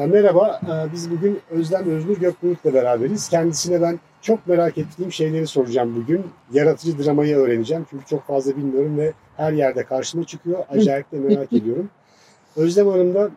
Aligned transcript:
Ee, 0.00 0.06
merhaba, 0.06 0.60
ee, 0.64 0.92
biz 0.92 1.10
bugün 1.10 1.40
Özlem 1.50 1.90
Özgür 1.90 2.20
Gökbuğut'la 2.20 2.74
beraberiz. 2.74 3.28
Kendisine 3.28 3.82
ben 3.82 4.00
çok 4.22 4.46
merak 4.46 4.78
ettiğim 4.78 5.12
şeyleri 5.12 5.46
soracağım 5.46 5.96
bugün. 5.96 6.26
Yaratıcı 6.52 7.04
dramayı 7.04 7.36
öğreneceğim 7.36 7.86
çünkü 7.90 8.06
çok 8.06 8.26
fazla 8.26 8.56
bilmiyorum 8.56 8.98
ve 8.98 9.12
her 9.36 9.52
yerde 9.52 9.84
karşıma 9.84 10.24
çıkıyor. 10.24 10.58
Acayip 10.70 11.12
de 11.12 11.18
merak 11.18 11.52
ediyorum. 11.52 11.90
Özlem 12.56 12.88
Hanım 12.88 13.14
da 13.14 13.30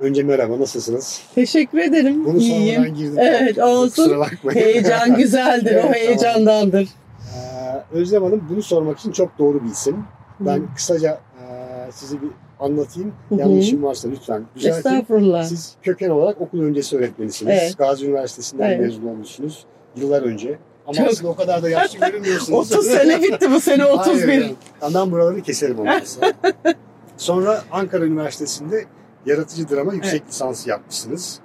önce 0.00 0.22
merhaba, 0.22 0.60
nasılsınız? 0.60 1.22
Teşekkür 1.34 1.78
ederim. 1.78 2.24
Bunu 2.24 2.38
İyiyim. 2.38 2.74
sonradan 2.74 2.94
girdim. 2.94 3.18
Evet 3.18 3.58
olsun. 3.58 4.22
Heyecan 4.52 5.16
güzeldir. 5.16 5.72
Evet, 5.72 5.84
o 5.84 5.92
heyecandandır. 5.94 6.82
Ee, 6.82 7.96
Özlem 7.96 8.22
Hanım 8.22 8.42
bunu 8.50 8.62
sormak 8.62 8.98
için 8.98 9.12
çok 9.12 9.38
doğru 9.38 9.64
bir 9.64 9.70
isim. 9.70 10.04
Ben 10.40 10.74
kısaca 10.74 11.10
e, 11.10 11.46
sizi 11.92 12.22
bir 12.22 12.28
anlatayım. 12.60 13.12
Yanlışım 13.30 13.82
varsa 13.82 14.08
lütfen 14.08 14.44
düzeltin. 14.56 14.76
Estağfurullah. 14.78 15.42
Siz 15.44 15.74
köken 15.82 16.10
olarak 16.10 16.40
okul 16.40 16.62
öncesi 16.62 16.96
öğretmenisiniz. 16.96 17.58
Evet. 17.62 17.78
Gazi 17.78 18.06
Üniversitesi'nden 18.06 18.68
Evet. 18.70 18.80
mezun 18.80 19.06
olmuşsunuz. 19.06 19.64
Yıllar 19.96 20.22
önce. 20.22 20.58
Ama 20.86 20.94
Çok- 20.94 21.08
aslında 21.08 21.28
o 21.30 21.34
kadar 21.36 21.62
da 21.62 21.68
yaşlı 21.70 21.98
görünmüyorsunuz. 22.06 22.72
30 22.72 22.86
sene 22.86 23.22
bitti 23.22 23.50
bu 23.52 23.60
sene 23.60 23.84
31. 23.86 24.26
Hayır, 24.28 24.42
yani. 24.42 24.94
Ben 24.94 25.10
buraları 25.12 25.42
keserim 25.42 25.78
olmazsa. 25.80 26.32
Sonra 27.16 27.62
Ankara 27.72 28.04
Üniversitesi'nde 28.04 28.84
yaratıcı 29.26 29.68
drama 29.68 29.94
yüksek 29.94 30.28
lisansı 30.28 30.68
yapmışsınız. 30.70 31.40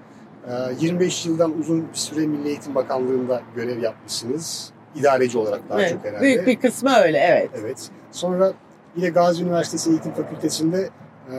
Ee, 0.47 0.51
25 0.79 1.25
yıldan 1.25 1.59
uzun 1.59 1.81
bir 1.93 1.97
süre 1.97 2.27
Milli 2.27 2.47
Eğitim 2.47 2.75
Bakanlığı'nda 2.75 3.41
görev 3.55 3.81
yapmışsınız. 3.81 4.69
İdareci 4.95 5.37
olarak 5.37 5.69
daha 5.69 5.79
Evet, 5.81 5.91
çok 5.91 6.05
herhalde. 6.05 6.21
Büyük 6.21 6.47
bir 6.47 6.55
kısmı 6.55 6.95
öyle 6.95 7.17
evet. 7.17 7.49
Evet. 7.61 7.89
Sonra 8.11 8.53
yine 8.95 9.09
Gazi 9.09 9.43
Üniversitesi 9.43 9.89
Eğitim 9.89 10.11
Fakültesi'nde 10.11 10.89
e, 11.31 11.35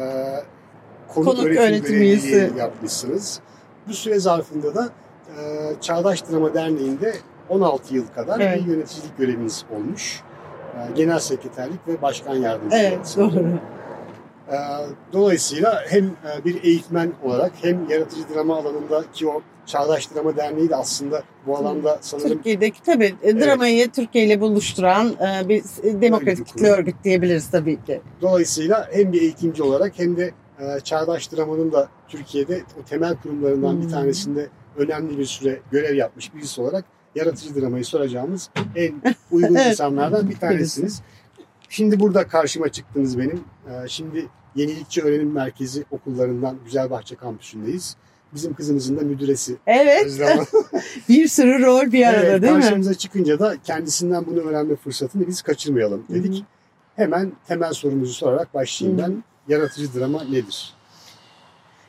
konuk, 1.14 1.36
Konuk 1.36 1.46
öğretim, 1.46 1.94
üyesi. 1.94 2.52
yapmışsınız. 2.58 3.40
Bu 3.88 3.92
süre 3.94 4.18
zarfında 4.18 4.74
da 4.74 4.88
e, 5.38 5.40
Çağdaş 5.80 6.30
Drama 6.30 6.54
Derneği'nde 6.54 7.14
16 7.48 7.94
yıl 7.94 8.06
kadar 8.14 8.40
Evet. 8.40 8.60
bir 8.60 8.66
yöneticilik 8.72 9.18
göreviniz 9.18 9.64
olmuş. 9.76 10.20
E, 10.74 10.92
genel 10.94 11.18
sekreterlik 11.18 11.88
ve 11.88 12.02
başkan 12.02 12.34
yardımcılığı. 12.34 12.80
Evet 12.80 13.14
doğru. 13.16 13.46
E, 14.52 14.56
dolayısıyla 15.12 15.82
hem 15.88 16.04
e, 16.04 16.44
bir 16.44 16.64
eğitmen 16.64 17.12
olarak 17.24 17.52
hem 17.62 17.88
yaratıcı 17.90 18.22
drama 18.34 18.56
alanında 18.56 19.04
ki 19.12 19.28
o 19.28 19.42
Çağdaş 19.66 20.14
Drama 20.14 20.36
Derneği 20.36 20.68
de 20.70 20.76
aslında 20.76 21.22
bu 21.46 21.56
alanda 21.56 21.98
sanırım 22.00 22.28
Türkiye'deki 22.28 22.82
tabii 22.82 23.14
e, 23.22 23.40
dramayı 23.40 23.90
Türkiye 23.90 24.24
ile 24.24 24.40
buluşturan 24.40 25.06
e, 25.08 25.48
bir 25.48 25.62
demokratik 26.00 26.52
kurum. 26.54 26.66
örgüt 26.66 26.94
diyebiliriz 27.04 27.50
tabii 27.50 27.84
ki. 27.84 28.00
Dolayısıyla 28.22 28.88
hem 28.92 29.12
bir 29.12 29.20
eğitimci 29.22 29.62
olarak 29.62 29.98
hem 29.98 30.16
de 30.16 30.30
e, 30.60 30.80
Çağdaş 30.80 31.32
Drama'nın 31.32 31.72
da 31.72 31.88
Türkiye'de 32.08 32.62
o 32.82 32.84
temel 32.84 33.16
kurumlarından 33.16 33.78
bir 33.78 33.84
Hmm. 33.84 33.90
tanesinde 33.90 34.48
önemli 34.76 35.18
bir 35.18 35.24
süre 35.26 35.60
görev 35.70 35.94
yapmış 35.94 36.34
birisi 36.34 36.60
olarak 36.60 36.84
yaratıcı 37.14 37.60
dramayı 37.60 37.84
soracağımız 37.84 38.50
en 38.76 38.94
uygun 39.30 39.54
Evet. 39.56 39.66
insanlardan 39.70 40.30
bir 40.30 40.36
tanesiniz. 40.38 41.02
Şimdi 41.68 42.00
burada 42.00 42.26
karşıma 42.28 42.68
çıktınız 42.68 43.18
benim. 43.18 43.40
E, 43.70 43.88
şimdi 43.88 44.26
Yenilikçi 44.54 45.02
Öğrenim 45.02 45.32
Merkezi 45.32 45.84
okullarından 45.90 46.56
Güzelbahçe 46.64 47.14
kampüsündeyiz. 47.16 47.96
Bizim 48.34 48.54
kızımızın 48.54 48.96
da 48.96 49.00
müdüresi. 49.00 49.56
Evet 49.66 50.20
bir 51.08 51.28
sürü 51.28 51.62
rol 51.62 51.92
bir 51.92 52.06
arada 52.06 52.26
Evet, 52.26 52.42
değil 52.42 52.52
mi? 52.52 52.60
karşımıza 52.60 52.94
çıkınca 52.94 53.38
da 53.38 53.56
kendisinden 53.64 54.26
bunu 54.26 54.40
öğrenme 54.40 54.76
fırsatını 54.76 55.26
biz 55.26 55.42
kaçırmayalım 55.42 56.04
dedik. 56.08 56.34
Hı 56.34 56.38
hı. 56.38 56.42
Hemen 56.96 57.32
temel 57.48 57.72
sorumuzu 57.72 58.12
sorarak 58.12 58.54
başlayayım 58.54 58.98
Hı 59.00 59.02
hı. 59.04 59.08
ben. 59.08 59.24
Yaratıcı 59.48 59.94
drama 59.94 60.24
nedir? 60.24 60.76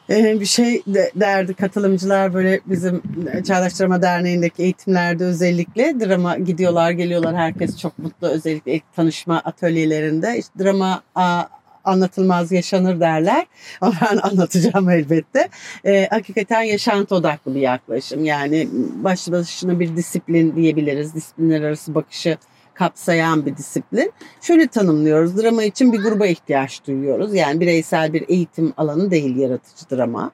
Ee, 0.10 0.40
bir 0.40 0.46
şey 0.46 0.84
de, 0.88 1.12
derdi 1.16 1.54
katılımcılar 1.54 2.34
böyle 2.34 2.60
bizim 2.66 3.02
Çağdaş 3.48 3.80
Drama 3.80 4.02
Derneği'ndeki 4.02 4.64
eğitimlerde 4.64 5.26
özellikle 5.26 6.00
drama 6.00 6.38
gidiyorlar 6.38 6.92
geliyorlar 6.92 7.36
herkes 7.36 7.78
çok 7.78 8.00
mutlu 8.00 8.28
özellikle 8.28 8.74
ilk 8.74 8.94
tanışma 8.96 9.40
atölyelerinde 9.40 10.38
işte 10.38 10.64
drama 10.64 11.02
a, 11.16 11.44
anlatılmaz 11.88 12.52
yaşanır 12.52 13.00
derler 13.00 13.46
ama 13.82 13.94
ben 14.02 14.18
anlatacağım 14.18 14.90
elbette. 14.90 15.50
Ee, 15.86 16.08
hakikaten 16.10 16.62
yaşantı 16.62 17.16
odaklı 17.16 17.56
bir 17.56 17.62
yaklaşım 17.62 18.26
yani 18.26 18.70
başlı 19.04 19.32
başına 19.32 19.80
bir 19.80 19.96
disiplin 19.96 20.56
diyebiliriz 20.56 21.16
disiplinler 21.16 21.62
arası 21.62 21.96
bakışı 21.96 22.38
kapsayan 22.74 23.46
bir 23.46 23.58
disiplin. 23.58 24.14
Şöyle 24.42 24.68
tanımlıyoruz. 24.68 25.44
Drama 25.44 25.64
için 25.64 25.94
bir 25.94 26.00
gruba 26.00 26.28
ihtiyaç 26.28 26.88
duyuyoruz. 26.88 27.34
Yani 27.34 27.60
bireysel 27.60 28.14
bir 28.14 28.26
eğitim 28.30 28.74
alanı 28.78 29.12
değil 29.12 29.36
yaratıcı 29.36 29.90
drama. 29.92 30.32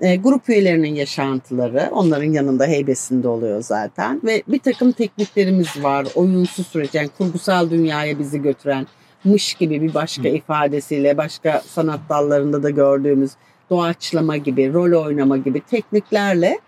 E, 0.00 0.16
grup 0.16 0.48
üyelerinin 0.48 0.94
yaşantıları 0.94 1.88
onların 1.92 2.32
yanında 2.32 2.66
heybesinde 2.66 3.28
oluyor 3.28 3.62
zaten. 3.62 4.20
Ve 4.24 4.42
bir 4.48 4.58
takım 4.58 4.92
tekniklerimiz 4.92 5.82
var. 5.82 6.06
Oyunsu 6.14 6.64
süreç 6.64 6.94
yani 6.94 7.08
kurgusal 7.18 7.70
dünyaya 7.70 8.18
bizi 8.18 8.42
götüren 8.42 8.86
mış 9.26 9.54
gibi 9.54 9.82
bir 9.82 9.94
başka 9.94 10.28
ifadesiyle 10.28 11.16
başka 11.16 11.62
sanat 11.66 12.00
dallarında 12.08 12.62
da 12.62 12.70
gördüğümüz 12.70 13.30
doğaçlama 13.70 14.36
gibi, 14.36 14.72
rol 14.72 15.04
oynama 15.06 15.36
gibi 15.36 15.60
tekniklerle 15.60 16.58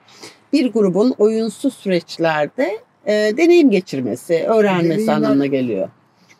bir 0.52 0.72
grubun 0.72 1.14
oyunsu 1.18 1.70
süreçlerde 1.70 2.78
e, 3.06 3.12
deneyim 3.12 3.70
geçirmesi, 3.70 4.44
öğrenmesi 4.48 5.00
Deneyimler- 5.06 5.14
anlamına 5.14 5.46
geliyor. 5.46 5.88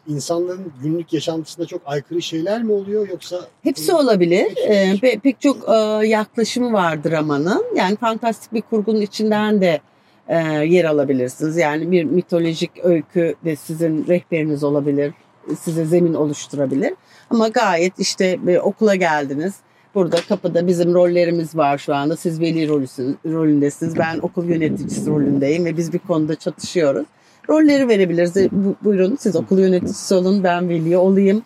İnsanların 0.09 0.73
günlük 0.83 1.13
yaşantısında 1.13 1.67
çok 1.67 1.81
aykırı 1.87 2.23
şeyler 2.23 2.63
mi 2.63 2.73
oluyor 2.73 3.09
yoksa 3.09 3.41
Hepsi 3.63 3.95
olabilir. 3.95 4.47
Peki. 4.55 4.69
Ee, 4.69 4.93
pe- 4.93 5.21
pek 5.21 5.41
çok 5.41 5.69
e, 5.69 6.07
yaklaşımı 6.07 6.73
var 6.73 7.05
dramanın. 7.05 7.65
Yani 7.77 7.97
fantastik 7.97 8.53
bir 8.53 8.61
kurgunun 8.63 9.01
içinden 9.01 9.61
de 9.61 9.81
e, 10.29 10.37
yer 10.67 10.85
alabilirsiniz. 10.85 11.57
Yani 11.57 11.91
bir 11.91 12.05
mitolojik 12.05 12.71
öykü 12.83 13.35
de 13.45 13.57
sizin 13.57 14.07
rehberiniz 14.07 14.65
olabilir. 14.65 15.13
Size 15.61 15.85
zemin 15.85 16.15
oluşturabilir. 16.15 16.95
Ama 17.31 17.49
gayet 17.49 17.99
işte 17.99 18.47
bir 18.47 18.57
okula 18.57 18.95
geldiniz. 18.95 19.55
Burada 19.95 20.17
kapıda 20.29 20.67
bizim 20.67 20.95
rollerimiz 20.95 21.57
var 21.57 21.79
şu 21.79 21.95
anda. 21.95 22.17
Siz 22.17 22.41
veli 22.41 22.69
rolüsün- 22.69 23.17
rolündesiniz. 23.27 23.99
Ben 23.99 24.19
okul 24.19 24.45
yöneticisi 24.45 25.07
rolündeyim 25.11 25.65
ve 25.65 25.77
biz 25.77 25.93
bir 25.93 25.99
konuda 25.99 26.35
çatışıyoruz. 26.35 27.07
Rolleri 27.49 27.89
verebiliriz. 27.89 28.37
E, 28.37 28.49
bu- 28.53 28.77
Buyurun 28.85 29.17
siz 29.21 29.37
okul 29.37 29.59
yöneticisi 29.59 30.15
olun 30.15 30.45
ben 30.45 30.69
veli 30.69 30.97
olayım. 30.97 31.43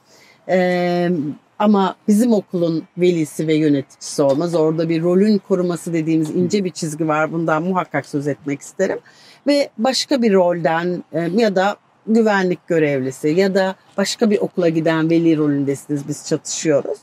Ee, 0.49 1.11
ama 1.59 1.97
bizim 2.09 2.33
okulun 2.33 2.83
velisi 2.99 3.47
ve 3.47 3.55
yöneticisi 3.55 4.23
olmaz. 4.23 4.55
Orada 4.55 4.89
bir 4.89 5.03
rolün 5.03 5.39
koruması 5.39 5.93
dediğimiz 5.93 6.31
ince 6.31 6.65
bir 6.65 6.71
çizgi 6.71 7.09
var. 7.09 7.33
Bundan 7.33 7.63
muhakkak 7.63 8.07
söz 8.07 8.29
etmek 8.29 8.61
isterim. 8.61 8.99
Ve 9.47 9.69
başka 9.79 10.23
bir 10.23 10.33
rolden 10.33 11.05
e, 11.13 11.21
ya 11.37 11.57
da 11.57 11.77
güvenlik 12.07 12.67
görevlisi 12.67 13.29
ya 13.29 13.55
da 13.55 13.75
başka 13.97 14.31
bir 14.31 14.39
okula 14.39 14.69
giden 14.69 15.11
veli 15.11 15.37
rolündesiniz 15.37 16.09
biz 16.09 16.27
çatışıyoruz. 16.29 16.99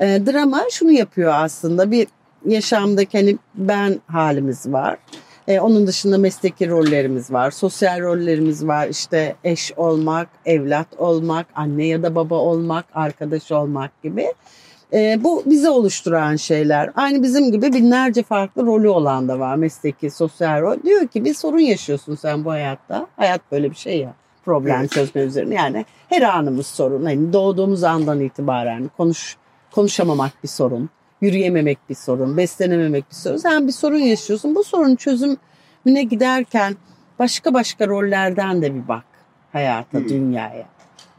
E, 0.00 0.06
drama 0.26 0.62
şunu 0.70 0.92
yapıyor 0.92 1.32
aslında 1.34 1.90
bir 1.90 2.06
yaşamdaki 2.46 3.18
hani 3.18 3.38
ben 3.54 4.00
halimiz 4.06 4.72
var. 4.72 4.98
E, 5.48 5.60
onun 5.60 5.86
dışında 5.86 6.18
mesleki 6.18 6.68
rollerimiz 6.68 7.32
var, 7.32 7.50
sosyal 7.50 8.00
rollerimiz 8.00 8.66
var. 8.66 8.88
İşte 8.88 9.36
eş 9.44 9.72
olmak, 9.76 10.28
evlat 10.44 10.86
olmak, 10.98 11.46
anne 11.54 11.86
ya 11.86 12.02
da 12.02 12.14
baba 12.14 12.34
olmak, 12.34 12.84
arkadaş 12.94 13.52
olmak 13.52 14.02
gibi. 14.02 14.34
E, 14.92 15.24
bu 15.24 15.42
bizi 15.46 15.70
oluşturan 15.70 16.36
şeyler. 16.36 16.90
Aynı 16.96 17.22
bizim 17.22 17.52
gibi 17.52 17.72
binlerce 17.72 18.22
farklı 18.22 18.66
rolü 18.66 18.88
olan 18.88 19.28
da 19.28 19.38
var 19.38 19.56
mesleki, 19.56 20.10
sosyal 20.10 20.60
rol. 20.60 20.82
Diyor 20.82 21.06
ki 21.06 21.24
bir 21.24 21.34
sorun 21.34 21.58
yaşıyorsun 21.58 22.14
sen 22.14 22.44
bu 22.44 22.50
hayatta. 22.50 23.06
Hayat 23.16 23.40
böyle 23.52 23.70
bir 23.70 23.76
şey 23.76 23.98
ya. 23.98 24.14
Problem 24.44 24.80
Evet. 24.80 24.90
çözme 24.90 25.20
üzerine. 25.20 25.54
Yani 25.54 25.84
her 26.08 26.22
anımız 26.22 26.66
sorun. 26.66 27.04
Hani 27.04 27.32
doğduğumuz 27.32 27.84
andan 27.84 28.20
itibaren 28.20 28.90
konuş 28.96 29.36
konuşamamak 29.72 30.32
bir 30.42 30.48
sorun 30.48 30.90
yürüyememek 31.20 31.78
bir 31.90 31.94
sorun, 31.94 32.36
beslenememek 32.36 33.10
bir 33.10 33.14
sorun. 33.16 33.36
Sen 33.36 33.66
bir 33.66 33.72
sorun 33.72 33.98
yaşıyorsun. 33.98 34.54
Bu 34.54 34.64
sorunun 34.64 34.96
çözümüne 34.96 36.02
giderken 36.10 36.76
başka 37.18 37.54
başka 37.54 37.88
rollerden 37.88 38.62
de 38.62 38.74
bir 38.74 38.88
bak 38.88 39.04
hayata, 39.52 39.98
Hmm. 39.98 40.08
dünyaya. 40.08 40.66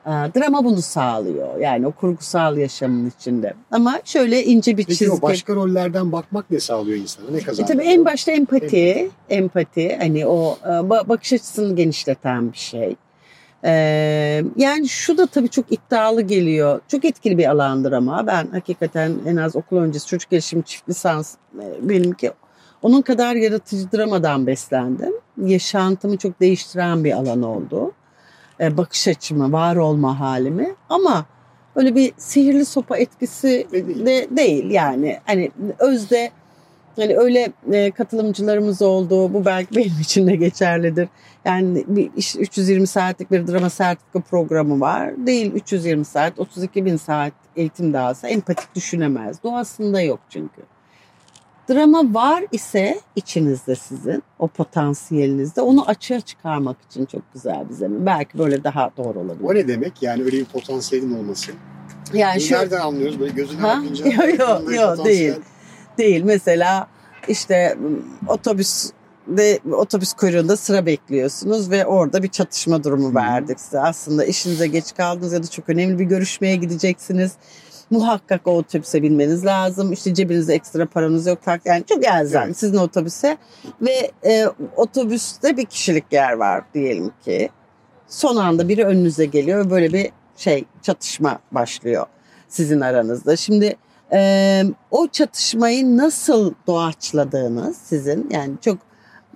Aa, 0.05 0.27
Drama 0.35 0.63
bunu 0.65 0.81
sağlıyor. 0.81 1.57
Yani 1.59 1.87
o 1.87 1.91
kurgusal 1.91 2.57
yaşamın 2.57 3.09
içinde. 3.17 3.53
Ama 3.71 3.99
şöyle 4.05 4.43
ince 4.43 4.77
bir 4.77 4.85
Peki 4.85 4.97
çizgi. 4.97 5.13
o 5.13 5.21
başka 5.21 5.55
rollerden 5.55 6.11
bakmak 6.11 6.51
ne 6.51 6.59
sağlıyor 6.59 6.97
insana? 6.97 7.25
Ne 7.31 7.37
E 7.37 7.39
kazandırıyor? 7.41 7.79
tabii 7.79 7.93
en 7.93 8.05
başta 8.05 8.31
empati, 8.31 9.09
empati 9.29 9.95
hani 10.01 10.25
o 10.27 10.57
e, 10.63 10.67
ba- 10.67 11.09
bakış 11.09 11.33
açısını 11.33 11.75
genişleten 11.75 12.51
bir 12.53 12.57
şey. 12.57 12.95
Ee, 13.65 14.43
yani 14.57 14.89
şu 14.89 15.17
da 15.17 15.25
tabii 15.25 15.49
çok 15.49 15.71
iddialı 15.71 16.21
geliyor. 16.21 16.79
Çok 16.87 17.05
etkili 17.05 17.37
bir 17.37 17.49
alandır 17.51 17.91
ama 17.91 18.27
ben 18.27 18.47
hakikaten 18.51 19.13
en 19.25 19.35
az 19.35 19.55
okul 19.55 19.77
öncesi 19.77 20.07
çocuk 20.07 20.29
gelişimi 20.29 20.63
çift 20.63 20.89
lisans 20.89 21.35
benimki 21.81 22.31
onun 22.81 23.01
kadar 23.01 23.35
yaratıcı 23.35 23.91
dramadan 23.91 24.47
beslendim. 24.47 25.13
Yaşantımı 25.45 26.17
çok 26.17 26.39
değiştiren 26.39 27.03
bir 27.03 27.11
alan 27.11 27.43
oldu. 27.43 27.91
Ee, 28.59 28.77
bakış 28.77 29.07
açımı, 29.07 29.51
var 29.51 29.75
olma 29.75 30.19
halimi 30.19 30.75
ama 30.89 31.25
öyle 31.75 31.95
bir 31.95 32.13
sihirli 32.17 32.65
sopa 32.65 32.97
etkisi 32.97 33.67
de 34.05 34.27
değil 34.37 34.71
yani. 34.71 35.19
Hani 35.25 35.51
özde 35.79 36.31
Hani 36.95 37.17
öyle 37.17 37.51
e, 37.71 37.91
katılımcılarımız 37.91 38.81
oldu. 38.81 39.33
Bu 39.33 39.45
belki 39.45 39.75
benim 39.75 39.99
için 40.01 40.27
de 40.27 40.35
geçerlidir. 40.35 41.09
Yani 41.45 41.83
bir 41.87 42.11
iş, 42.15 42.35
320 42.35 42.87
saatlik 42.87 43.31
bir 43.31 43.47
drama 43.47 43.69
sertifika 43.69 44.19
programı 44.19 44.79
var. 44.79 45.27
Değil 45.27 45.51
320 45.53 46.05
saat, 46.05 46.39
32 46.39 46.85
bin 46.85 46.97
saat 46.97 47.33
eğitim 47.55 47.93
dağısı 47.93 48.27
empatik 48.27 48.75
düşünemez. 48.75 49.43
Doğasında 49.43 50.01
yok 50.01 50.19
çünkü. 50.29 50.61
Drama 51.69 52.13
var 52.13 52.43
ise 52.51 52.99
içinizde 53.15 53.75
sizin, 53.75 54.23
o 54.39 54.47
potansiyelinizde 54.47 55.61
onu 55.61 55.89
açığa 55.89 56.21
çıkarmak 56.21 56.77
için 56.89 57.05
çok 57.05 57.33
güzel 57.33 57.69
bir 57.69 57.73
zemin. 57.73 58.05
Belki 58.05 58.37
böyle 58.37 58.63
daha 58.63 58.91
doğru 58.97 59.19
olabilir. 59.19 59.43
O 59.49 59.55
ne 59.55 59.67
demek? 59.67 60.03
Yani 60.03 60.23
öyle 60.23 60.37
bir 60.37 60.45
potansiyelin 60.45 61.17
olması. 61.17 61.51
Yani 62.13 62.35
Bunu 62.35 62.43
şu 62.43 62.53
nereden 62.53 62.79
anlıyoruz? 62.79 63.19
Böyle 63.19 63.31
gözüne 63.33 63.63
bakınca. 63.63 64.05
Yok, 64.27 64.39
yok, 64.39 64.69
potansiyel- 64.69 65.05
değil. 65.05 65.33
değil. 65.97 66.23
Mesela 66.23 66.87
işte 67.27 67.77
otobüs 68.27 68.91
de 69.27 69.59
otobüs 69.71 70.13
kuyruğunda 70.13 70.57
sıra 70.57 70.85
bekliyorsunuz 70.85 71.71
ve 71.71 71.85
orada 71.85 72.23
bir 72.23 72.27
çatışma 72.27 72.83
durumu 72.83 73.15
verdik 73.15 73.59
size. 73.59 73.79
Aslında 73.79 74.25
işinize 74.25 74.67
geç 74.67 74.95
kaldınız 74.95 75.33
ya 75.33 75.43
da 75.43 75.47
çok 75.47 75.69
önemli 75.69 75.99
bir 75.99 76.05
görüşmeye 76.05 76.55
gideceksiniz. 76.55 77.31
Muhakkak 77.89 78.47
o 78.47 78.51
otobüse 78.51 79.03
binmeniz 79.03 79.45
lazım. 79.45 79.91
İşte 79.91 80.13
cebinizde 80.13 80.53
ekstra 80.53 80.85
paranız 80.85 81.27
yok. 81.27 81.39
Yani 81.65 81.83
çok 81.85 82.05
elzem 82.05 82.43
Evet. 82.43 82.57
sizin 82.57 82.77
otobüse. 82.77 83.37
Ve 83.81 84.11
e, 84.25 84.45
otobüste 84.75 85.57
bir 85.57 85.65
kişilik 85.65 86.13
yer 86.13 86.33
var 86.33 86.63
diyelim 86.73 87.11
ki. 87.25 87.49
Son 88.07 88.35
anda 88.35 88.69
biri 88.69 88.85
önünüze 88.85 89.25
geliyor 89.25 89.65
ve 89.65 89.69
böyle 89.69 89.93
bir 89.93 90.09
şey 90.37 90.65
çatışma 90.81 91.39
başlıyor 91.51 92.05
sizin 92.49 92.81
aranızda. 92.81 93.35
Şimdi 93.35 93.75
e, 94.13 94.63
o 94.91 95.07
çatışmayı 95.07 95.97
nasıl 95.97 96.53
doğaçladığınız 96.67 97.77
sizin 97.77 98.29
yani 98.29 98.53
çok 98.61 98.77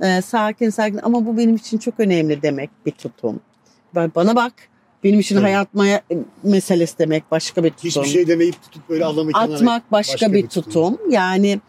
e, 0.01 0.21
sakin 0.21 0.69
sakin 0.69 0.99
ama 1.03 1.25
bu 1.25 1.37
benim 1.37 1.55
için 1.55 1.77
çok 1.77 1.99
önemli 1.99 2.41
demek 2.41 2.69
bir 2.85 2.91
tutum. 2.91 3.39
Ba- 3.95 4.11
Bana 4.15 4.35
bak 4.35 4.53
benim 5.03 5.19
için 5.19 5.35
Evet. 5.35 5.45
hayat 5.45 5.73
maya 5.73 6.01
meselesi 6.43 6.99
demek 6.99 7.31
başka 7.31 7.63
bir 7.63 7.69
tutum. 7.69 7.89
Hiçbir 7.89 8.05
şey 8.05 8.27
demeyip 8.27 8.61
tutup 8.61 8.89
böyle 8.89 9.03
kenara 9.03 9.37
Atmak 9.37 9.91
başka, 9.91 10.13
başka 10.13 10.33
bir 10.33 10.47
tutum. 10.47 10.63
tutum. 10.63 11.11
Yani 11.11 11.59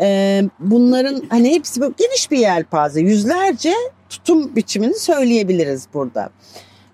e, 0.00 0.42
bunların 0.60 1.22
hani 1.28 1.50
hepsi 1.54 1.80
böyle 1.80 1.94
geniş 1.98 2.30
bir 2.30 2.38
yelpaze. 2.38 3.00
Yüzlerce 3.00 3.74
tutum 4.08 4.56
biçimini 4.56 4.94
söyleyebiliriz 4.94 5.86
burada. 5.94 6.30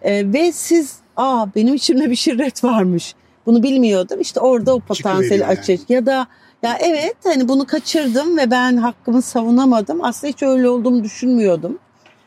E, 0.03 0.33
ve 0.33 0.53
siz 0.53 0.97
aa 1.17 1.47
benim 1.57 1.75
içimde 1.75 2.11
bir 2.11 2.17
şirret 2.17 2.65
varmış. 2.65 3.15
Bunu 3.47 3.63
bilmiyordum. 3.63 4.21
İşte 4.21 4.41
orada 4.41 4.75
o 4.75 4.81
potansiyeli 4.81 5.23
Çıkıveriyor 5.43 5.49
açıyor. 5.63 5.79
Ya 5.89 6.07
da 6.07 6.27
ya 6.67 6.79
evet 6.81 7.17
hani 7.25 7.49
bunu 7.49 7.67
kaçırdım 7.67 8.39
ve 8.39 8.51
ben 8.51 8.77
hakkımı 8.77 9.23
savunamadım. 9.23 10.05
Aslında 10.05 10.33
hiç 10.33 10.43
öyle 10.43 10.69
olduğumu 10.69 11.05
düşünmüyordum. 11.05 11.79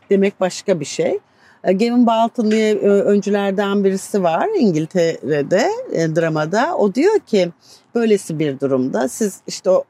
Demek 0.09 0.39
başka 0.39 0.79
bir 0.79 0.85
şey. 0.85 1.19
E, 1.63 1.73
Gavin 1.73 2.07
Balton 2.07 2.51
diye 2.51 2.71
e, 2.71 2.87
öncülerden 2.87 3.83
birisi 3.83 4.23
var 4.23 4.47
İngiltere'de 4.59 5.69
e, 5.91 6.15
dramada. 6.15 6.77
O 6.77 6.95
diyor 6.95 7.19
ki 7.19 7.49
böylesi 7.95 8.39
bir 8.39 8.59
durumda 8.59 9.07
siz 9.09 9.41
işte 9.47 9.69
o 9.69 9.83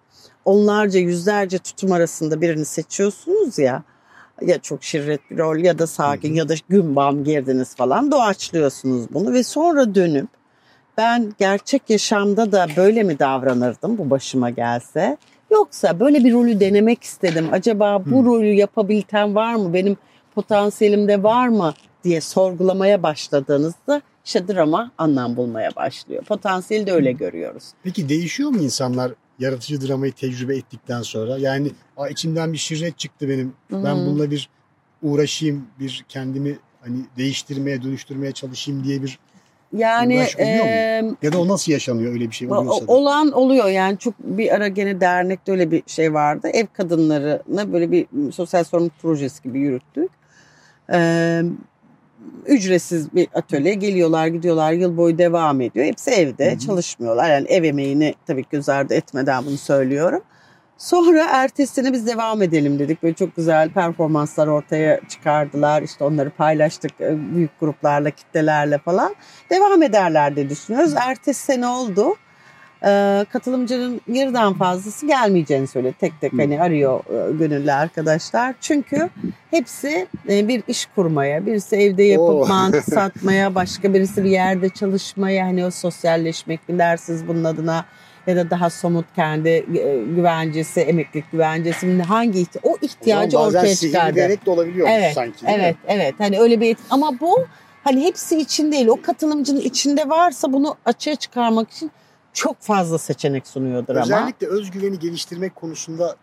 onlarca 0.46 1.00
yüzlerce 1.00 1.58
tutum 1.58 1.92
arasında 1.92 2.42
birini 2.42 2.66
seçiyorsunuz 2.66 3.60
ya 3.60 3.84
ya 4.42 4.60
çok 4.60 4.84
şirret 4.84 5.22
bir 5.32 5.38
rol 5.38 5.58
ya 5.58 5.80
da 5.80 5.88
sakin 5.88 6.34
ya 6.34 6.50
da 6.50 6.54
gümbam 6.70 7.24
girdiniz 7.24 7.76
falan 7.76 8.12
doğaçlıyorsunuz 8.12 9.06
bunu 9.14 9.34
ve 9.34 9.44
sonra 9.44 9.96
dönüp 9.96 10.39
ben 11.00 11.34
gerçek 11.40 11.90
yaşamda 11.90 12.52
da 12.52 12.68
böyle 12.78 13.04
mi 13.04 13.20
davranırdım 13.20 13.98
bu 13.98 14.10
başıma 14.10 14.50
gelse 14.50 15.18
yoksa 15.52 16.00
böyle 16.00 16.24
bir 16.24 16.34
rolü 16.34 16.60
denemek 16.60 17.04
istedim 17.04 17.48
acaba 17.52 18.06
bu 18.06 18.22
Hı. 18.22 18.26
rolü 18.26 18.46
yapabilten 18.54 19.36
var 19.36 19.56
mı 19.56 19.74
benim 19.74 19.98
potansiyelimde 20.36 21.24
var 21.24 21.48
mı 21.48 21.74
diye 22.04 22.22
sorgulamaya 22.22 23.04
başladığınızda 23.04 24.02
işte 24.26 24.48
drama 24.48 24.92
anlam 24.98 25.36
bulmaya 25.36 25.76
başlıyor. 25.76 26.24
Potansiyeli 26.24 26.88
de 26.88 26.94
öyle 26.94 27.12
görüyoruz. 27.12 27.64
Peki 27.84 28.10
değişiyor 28.10 28.50
mu 28.50 28.58
insanlar 28.58 29.12
yaratıcı 29.40 29.88
dramayı 29.88 30.14
tecrübe 30.14 30.58
ettikten 30.58 31.02
sonra? 31.02 31.38
Yani 31.38 31.72
içimden 32.10 32.54
bir 32.54 32.58
şirret 32.58 32.98
çıktı 32.98 33.30
benim. 33.30 33.54
Ben 33.72 33.96
Hı. 33.96 34.06
bununla 34.06 34.32
bir 34.32 34.50
uğraşayım, 35.02 35.66
bir 35.80 36.06
kendimi 36.10 36.58
hani 36.82 36.98
değiştirmeye, 37.18 37.84
dönüştürmeye 37.84 38.32
çalışayım 38.32 38.84
diye 38.84 39.04
bir 39.04 39.20
Yani 39.78 40.28
eee, 40.40 41.12
ya 41.22 41.34
da 41.34 41.40
o 41.42 41.48
nasıl 41.48 41.72
yaşanıyor 41.72 42.14
öyle 42.14 42.30
bir 42.30 42.36
şey 42.36 42.48
oluyorsa 42.52 42.88
da. 42.88 42.92
Olan 42.92 43.32
oluyor 43.32 43.68
yani 43.68 43.98
çok 43.98 44.14
bir 44.20 44.56
ara 44.56 44.68
gene 44.68 45.02
dernekte 45.02 45.52
öyle 45.52 45.72
bir 45.72 45.84
şey 45.88 46.14
vardı. 46.14 46.48
Ev 46.54 46.66
kadınlarına 46.74 47.74
böyle 47.74 47.92
bir 47.92 48.08
sosyal 48.32 48.64
sorumluluk 48.64 49.00
projesi 49.02 49.44
gibi 49.44 49.60
yürüttük. 49.60 50.12
Ee, 50.94 51.42
ücretsiz 52.46 53.16
bir 53.16 53.28
atölye 53.34 53.74
geliyorlar 53.74 54.28
gidiyorlar 54.28 54.72
yıl 54.72 54.98
boyu 54.98 55.18
devam 55.18 55.62
ediyor. 55.62 55.86
Hepsi 55.86 56.12
evde 56.12 56.52
Hı 56.52 56.56
hı. 56.56 56.60
çalışmıyorlar 56.60 57.30
yani 57.30 57.48
ev 57.48 57.64
emeğini 57.64 58.16
tabii 58.28 58.44
ki 58.44 58.50
göz 58.52 58.70
ardı 58.70 58.94
etmeden 58.94 59.46
bunu 59.46 59.58
söylüyorum. 59.58 60.22
Sonra 60.80 61.26
ertesine 61.30 61.94
biz 61.94 62.08
devam 62.08 62.42
edelim 62.42 62.80
dedik. 62.80 63.04
Böyle 63.04 63.16
çok 63.16 63.36
güzel 63.36 63.70
performanslar 63.70 64.48
ortaya 64.48 65.00
çıkardılar. 65.10 65.82
İşte 65.82 66.04
onları 66.04 66.30
paylaştık 66.30 66.92
e, 67.02 67.36
büyük 67.36 67.60
gruplarla, 67.60 68.10
kitlelerle 68.10 68.78
falan. 68.78 69.16
Devam 69.50 69.84
ederler 69.84 70.36
diye 70.36 70.50
düşünüyoruz. 70.50 70.94
Ertesi 70.96 71.42
sene 71.42 71.68
oldu. 71.68 72.16
Ee, 72.86 73.26
katılımcının 73.32 74.02
yarıdan 74.08 74.54
fazlası 74.54 75.08
gelmeyeceğini 75.08 75.68
söyledi. 75.68 75.96
Tek 76.00 76.22
tek 76.22 76.34
hani 76.34 76.62
arıyor 76.62 77.00
e, 77.00 77.32
gönüllü 77.32 77.72
arkadaşlar. 77.72 78.56
Çünkü 78.62 79.10
hepsi 79.52 80.08
e, 80.30 80.48
bir 80.48 80.64
iş 80.68 80.86
kurmaya, 80.96 81.46
birisi 81.46 81.76
evde 81.76 82.04
yapıp 82.04 82.50
mantı 82.50 82.82
satmaya, 82.92 83.56
başka 83.56 83.94
birisi 83.94 84.24
bir 84.24 84.30
yerde 84.30 84.70
çalışmaya, 84.70 85.46
hani 85.46 85.66
o 85.66 85.72
sosyalleşmek 85.72 86.70
bilersiniz 86.70 87.28
bunun 87.28 87.44
adına 87.44 87.86
ya 88.30 88.36
da 88.36 88.50
daha 88.50 88.70
somut 88.70 89.06
kendi 89.16 89.50
e, 89.50 90.04
güvencesi, 90.16 90.80
emeklilik 90.82 91.32
güvencesi 91.32 92.02
hangi 92.02 92.40
ihti- 92.40 92.60
o 92.64 92.70
O 92.72 92.78
ihtiyacı 92.82 93.38
bazen 93.38 93.60
ortaya 93.60 93.76
çıkardı. 93.76 94.16
değnek 94.16 94.46
de 94.46 94.50
olabiliyor 94.52 94.88
Evet, 94.92 95.14
sanki. 95.14 95.46
değil 95.48 95.58
mi? 95.58 95.64
Evet, 95.64 95.76
evet. 95.88 96.16
Hani 96.18 96.40
öyle 96.40 96.62
bir 96.62 96.78
ama 96.90 97.20
bu 97.20 97.48
hani 97.84 98.04
hepsi 98.04 98.38
için 98.38 98.72
değil. 98.72 98.88
O 98.88 99.02
katılımcının 99.02 99.62
içinde 99.62 100.10
varsa 100.10 100.54
bunu 100.54 100.76
açığa 100.86 101.16
çıkarmak 101.16 101.72
için 101.72 101.92
çok 102.34 102.60
fazla 102.62 102.98
seçenek 102.98 103.48
sunuyordur 103.48 103.96
ama. 103.96 104.02
Özellikle 104.04 104.48
özgüveni 104.48 105.00
geliştirmek 105.00 105.56
konusunda 105.56 106.16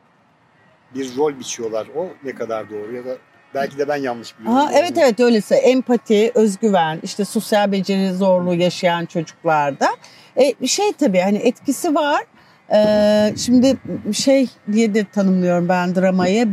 bir 0.94 1.16
rol 1.16 1.38
biçiyorlar. 1.38 1.86
O 1.96 2.06
ne 2.24 2.34
kadar 2.34 2.70
doğru 2.70 2.94
ya 2.96 3.04
da 3.04 3.16
belki 3.56 3.78
de 3.78 3.88
ben 3.88 3.96
yanlış 3.96 4.38
biliyorum. 4.38 4.58
Ha, 4.58 4.70
evet 4.74 4.92
evet 4.98 5.20
öyleyse 5.20 5.56
empati, 5.56 6.32
özgüven, 6.34 7.00
işte 7.02 7.24
sosyal 7.24 7.72
beceri 7.72 8.14
zorluğu 8.14 8.54
yaşayan 8.54 9.06
çocuklarda 9.06 9.88
e, 10.36 10.66
şey 10.66 10.92
tabii 10.92 11.20
hani 11.20 11.38
etkisi 11.38 11.94
var. 11.94 12.24
Ee, 12.72 13.34
şimdi 13.36 13.76
şey 14.12 14.48
diye 14.72 14.94
de 14.94 15.04
tanımlıyorum 15.04 15.68
ben 15.68 15.94
dramayı 15.94 16.48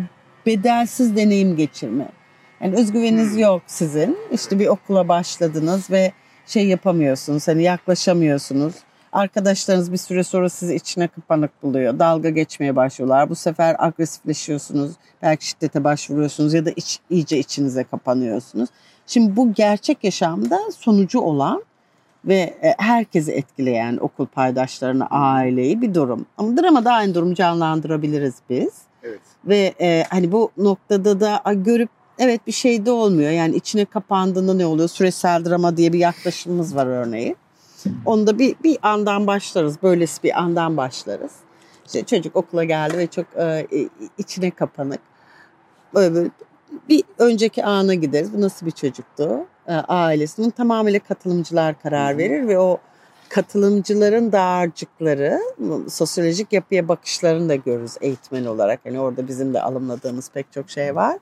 bedelsiz 0.45 1.15
deneyim 1.15 1.55
geçirme. 1.55 2.07
Yani 2.62 2.75
özgüveniniz 2.75 3.31
Hmm. 3.31 3.39
yok 3.39 3.62
sizin. 3.67 4.17
İşte 4.31 4.60
bir 4.60 4.67
okula 4.67 5.07
başladınız 5.07 5.91
ve 5.91 6.12
şey 6.45 6.67
yapamıyorsunuz. 6.67 7.48
Hani 7.48 7.63
yaklaşamıyorsunuz. 7.63 8.74
Arkadaşlarınız 9.13 9.91
bir 9.91 9.98
süre 9.98 10.24
sonra 10.24 10.50
sizi 10.50 10.75
içine 10.75 11.08
kapanık 11.08 11.63
buluyor. 11.63 12.00
Dalga 12.00 12.29
geçmeye 12.29 12.75
başlıyorlar. 12.75 13.29
Bu 13.29 13.36
sefer 13.36 13.75
agresifleşiyorsunuz. 13.79 14.91
Belki 15.22 15.48
şiddete 15.48 15.84
başvuruyorsunuz 15.84 16.53
ya 16.53 16.65
da 16.65 16.70
iç, 16.75 17.00
iyice 17.10 17.38
içinize 17.38 17.84
kapanıyorsunuz. 17.84 18.70
Şimdi 19.08 19.36
bu 19.36 19.53
gerçek 19.53 20.03
yaşamda 20.03 20.60
sonucu 20.77 21.20
olan 21.20 21.63
ve 22.25 22.36
e, 22.36 22.75
herkesi 22.77 23.32
etkileyen 23.32 23.98
okul 23.98 24.25
paydaşlarını, 24.25 25.08
aileyi 25.10 25.82
bir 25.82 25.93
durum. 25.93 26.25
Ama 26.38 26.58
dramada 26.58 26.91
aynı 26.91 27.15
durumu 27.15 27.36
canlandırabiliriz 27.36 28.36
biz. 28.50 28.74
Evet. 29.03 29.22
Ve 29.46 29.74
e, 29.82 30.03
hani 30.10 30.32
bu 30.32 30.51
noktada 30.58 31.20
da 31.20 31.41
a, 31.46 31.53
görüp 31.53 31.89
evet 32.20 32.48
bir 32.48 32.51
şey 32.51 32.86
de 32.86 32.91
olmuyor. 32.91 33.32
Yani 33.32 33.55
içine 33.55 33.86
kapandığında 33.86 34.53
ne 34.53 34.65
oluyor? 34.65 34.89
Süresel 34.89 35.46
drama 35.46 35.77
diye 35.77 35.93
bir 35.93 36.00
yaklaşımımız 36.00 36.75
var 36.75 36.88
örneğin. 37.86 38.02
Onda 38.06 38.40
bir, 38.40 38.56
bir 38.63 38.78
andan 38.82 39.28
başlarız. 39.28 39.78
Böylesi 39.84 40.24
bir 40.24 40.40
andan 40.40 40.78
başlarız. 40.78 41.32
İşte 41.86 42.04
çocuk 42.04 42.36
okula 42.36 42.63
geldi 42.63 42.98
ve 42.98 43.08
çok 43.08 43.25
e, 43.38 43.68
içine 44.18 44.52
kapanık. 44.52 45.00
Böyle, 45.94 46.16
böyle 46.16 46.30
bir 46.90 47.04
önceki 47.18 47.63
ana 47.66 47.94
gideriz. 47.94 48.34
Bu 48.34 48.42
nasıl 48.42 48.66
bir 48.66 48.72
çocuktu? 48.72 49.46
E, 49.68 49.74
ailesinin 49.74 50.50
tamamıyla 50.50 51.00
katılımcılar 51.00 51.82
karar 51.82 52.18
verir 52.18 52.48
ve 52.48 52.60
o 52.60 52.78
katılımcıların 53.30 54.32
dağarcıkları, 54.32 55.40
sosyolojik 55.90 56.54
yapıya 56.54 56.88
bakışlarını 56.88 57.50
da 57.50 57.56
görürüz 57.56 57.98
eğitmen 58.02 58.46
olarak. 58.46 58.80
Hani 58.84 59.00
orada 59.00 59.28
bizim 59.28 59.54
de 59.54 59.62
alımladığımız 59.62 60.32
pek 60.32 60.52
çok 60.52 60.70
şey 60.70 60.96
var. 60.96 61.18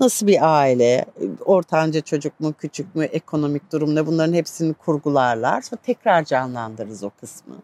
Nasıl 0.00 0.26
bir 0.26 0.60
aile, 0.60 1.04
ortanca 1.44 2.00
çocuk 2.00 2.40
mu, 2.40 2.54
küçük 2.58 2.94
mü, 2.94 3.04
ekonomik 3.04 3.72
durum 3.72 3.94
ne 3.94 4.06
bunların 4.06 4.32
hepsini 4.32 4.74
kurgularlar. 4.74 5.60
Sonra 5.62 5.80
tekrar 5.82 6.24
canlandırırız 6.24 7.04
o 7.04 7.10
kısmı. 7.10 7.54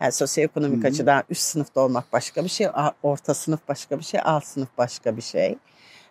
Yani 0.00 0.12
sosyoekonomik 0.12 0.82
Hı 0.84 0.88
hı. 0.88 0.90
açıdan 0.90 1.22
üst 1.30 1.42
sınıfta 1.42 1.80
olmak 1.80 2.12
başka 2.12 2.44
bir 2.44 2.48
şey, 2.48 2.66
orta 3.02 3.34
sınıf 3.34 3.60
başka 3.68 3.98
bir 3.98 4.04
şey, 4.04 4.20
alt 4.24 4.44
sınıf 4.44 4.68
başka 4.78 5.16
bir 5.16 5.22
şey. 5.22 5.58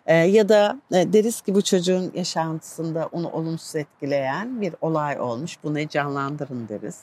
Ee, 0.06 0.14
ya 0.14 0.48
da 0.48 0.80
e, 0.92 1.12
deriz 1.12 1.40
ki 1.40 1.54
bu 1.54 1.62
çocuğun 1.62 2.12
yaşantısında 2.14 3.08
onu 3.12 3.30
olumsuz 3.30 3.76
etkileyen 3.76 4.60
bir 4.60 4.74
olay 4.80 5.20
olmuş. 5.20 5.58
Bunu 5.64 5.88
canlandırın 5.88 6.68
deriz. 6.68 7.00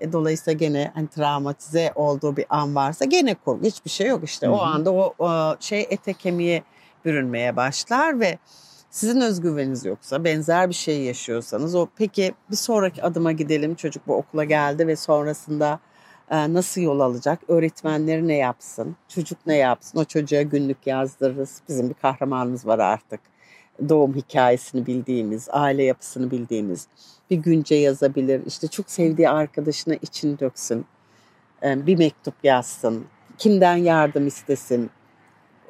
E, 0.00 0.12
dolayısıyla 0.12 0.58
gene 0.58 0.90
hani 0.94 1.08
travmatize 1.08 1.92
olduğu 1.94 2.36
bir 2.36 2.46
an 2.50 2.74
varsa 2.74 3.04
gene 3.04 3.34
korku. 3.34 3.64
Hiçbir 3.64 3.90
şey 3.90 4.06
yok 4.06 4.24
işte. 4.24 4.46
Hı 4.46 4.50
O 4.50 4.60
anda 4.60 4.92
o, 4.92 5.14
o 5.18 5.56
şey 5.60 5.86
ete 5.90 6.12
kemiğe 6.12 6.62
bürünmeye 7.04 7.56
başlar 7.56 8.20
ve 8.20 8.38
sizin 8.90 9.20
özgüveniniz 9.20 9.84
yoksa 9.84 10.24
benzer 10.24 10.68
bir 10.68 10.74
şey 10.74 11.02
yaşıyorsanız 11.02 11.74
o 11.74 11.88
peki 11.96 12.34
bir 12.50 12.56
sonraki 12.56 13.02
adıma 13.02 13.32
gidelim 13.32 13.74
çocuk 13.74 14.06
bu 14.06 14.14
okula 14.14 14.44
geldi 14.44 14.86
ve 14.86 14.96
sonrasında 14.96 15.80
e, 16.30 16.54
nasıl 16.54 16.80
yol 16.80 17.00
alacak 17.00 17.38
öğretmenleri 17.48 18.28
ne 18.28 18.36
yapsın 18.36 18.96
çocuk 19.08 19.38
ne 19.46 19.56
yapsın 19.56 19.98
o 19.98 20.04
çocuğa 20.04 20.42
günlük 20.42 20.86
yazdırırız 20.86 21.60
bizim 21.68 21.88
bir 21.88 21.94
kahramanımız 21.94 22.66
var 22.66 22.78
artık 22.78 23.20
doğum 23.88 24.14
hikayesini 24.14 24.86
bildiğimiz 24.86 25.48
aile 25.50 25.84
yapısını 25.84 26.30
bildiğimiz 26.30 26.86
bir 27.30 27.36
günce 27.36 27.74
yazabilir 27.74 28.42
işte 28.46 28.68
çok 28.68 28.90
sevdiği 28.90 29.28
arkadaşına 29.28 29.94
için 29.94 30.38
döksün 30.38 30.86
e, 31.62 31.86
bir 31.86 31.98
mektup 31.98 32.34
yazsın 32.42 33.04
kimden 33.38 33.76
yardım 33.76 34.26
istesin 34.26 34.90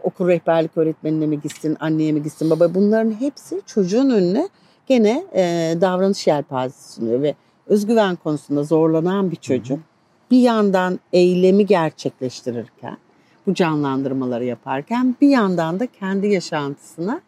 okul 0.02 0.28
rehberlik 0.28 0.76
öğretmenine 0.76 1.26
mi 1.26 1.40
gitsin, 1.40 1.76
anneye 1.80 2.12
mi 2.12 2.22
gitsin, 2.22 2.50
baba 2.50 2.74
bunların 2.74 3.20
hepsi 3.20 3.62
çocuğun 3.66 4.10
önüne 4.10 4.48
gene 4.86 5.24
e, 5.34 5.74
davranış 5.80 6.26
yelpazesi 6.26 6.92
sunuyor 6.92 7.22
ve 7.22 7.34
özgüven 7.66 8.16
konusunda 8.16 8.62
zorlanan 8.62 9.30
bir 9.30 9.36
çocuk 9.36 9.78
bir 10.30 10.38
yandan 10.38 11.00
eylemi 11.12 11.66
gerçekleştirirken, 11.66 12.96
bu 13.46 13.54
canlandırmaları 13.54 14.44
yaparken 14.44 15.16
bir 15.20 15.28
yandan 15.28 15.80
da 15.80 15.86
kendi 15.86 16.26
yaşantısına 16.26 17.20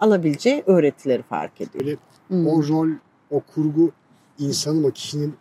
alabileceği 0.00 0.62
öğretileri 0.66 1.22
fark 1.22 1.60
ediyor. 1.60 1.84
Böyle 1.84 1.96
Hmm. 2.28 2.46
o 2.46 2.68
rol, 2.68 2.88
o 3.30 3.40
kurgu 3.40 3.90
insanın, 4.38 4.84
o 4.84 4.90
kişinin 4.90 5.34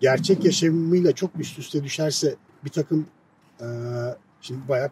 gerçek 0.00 0.44
yaşamıyla 0.44 1.12
çok 1.12 1.30
üst 1.38 1.58
üste 1.58 1.84
düşerse 1.84 2.34
bir 2.64 2.70
takım 2.70 3.06
e, 3.60 3.66
şimdi 4.40 4.60
bayağı 4.68 4.90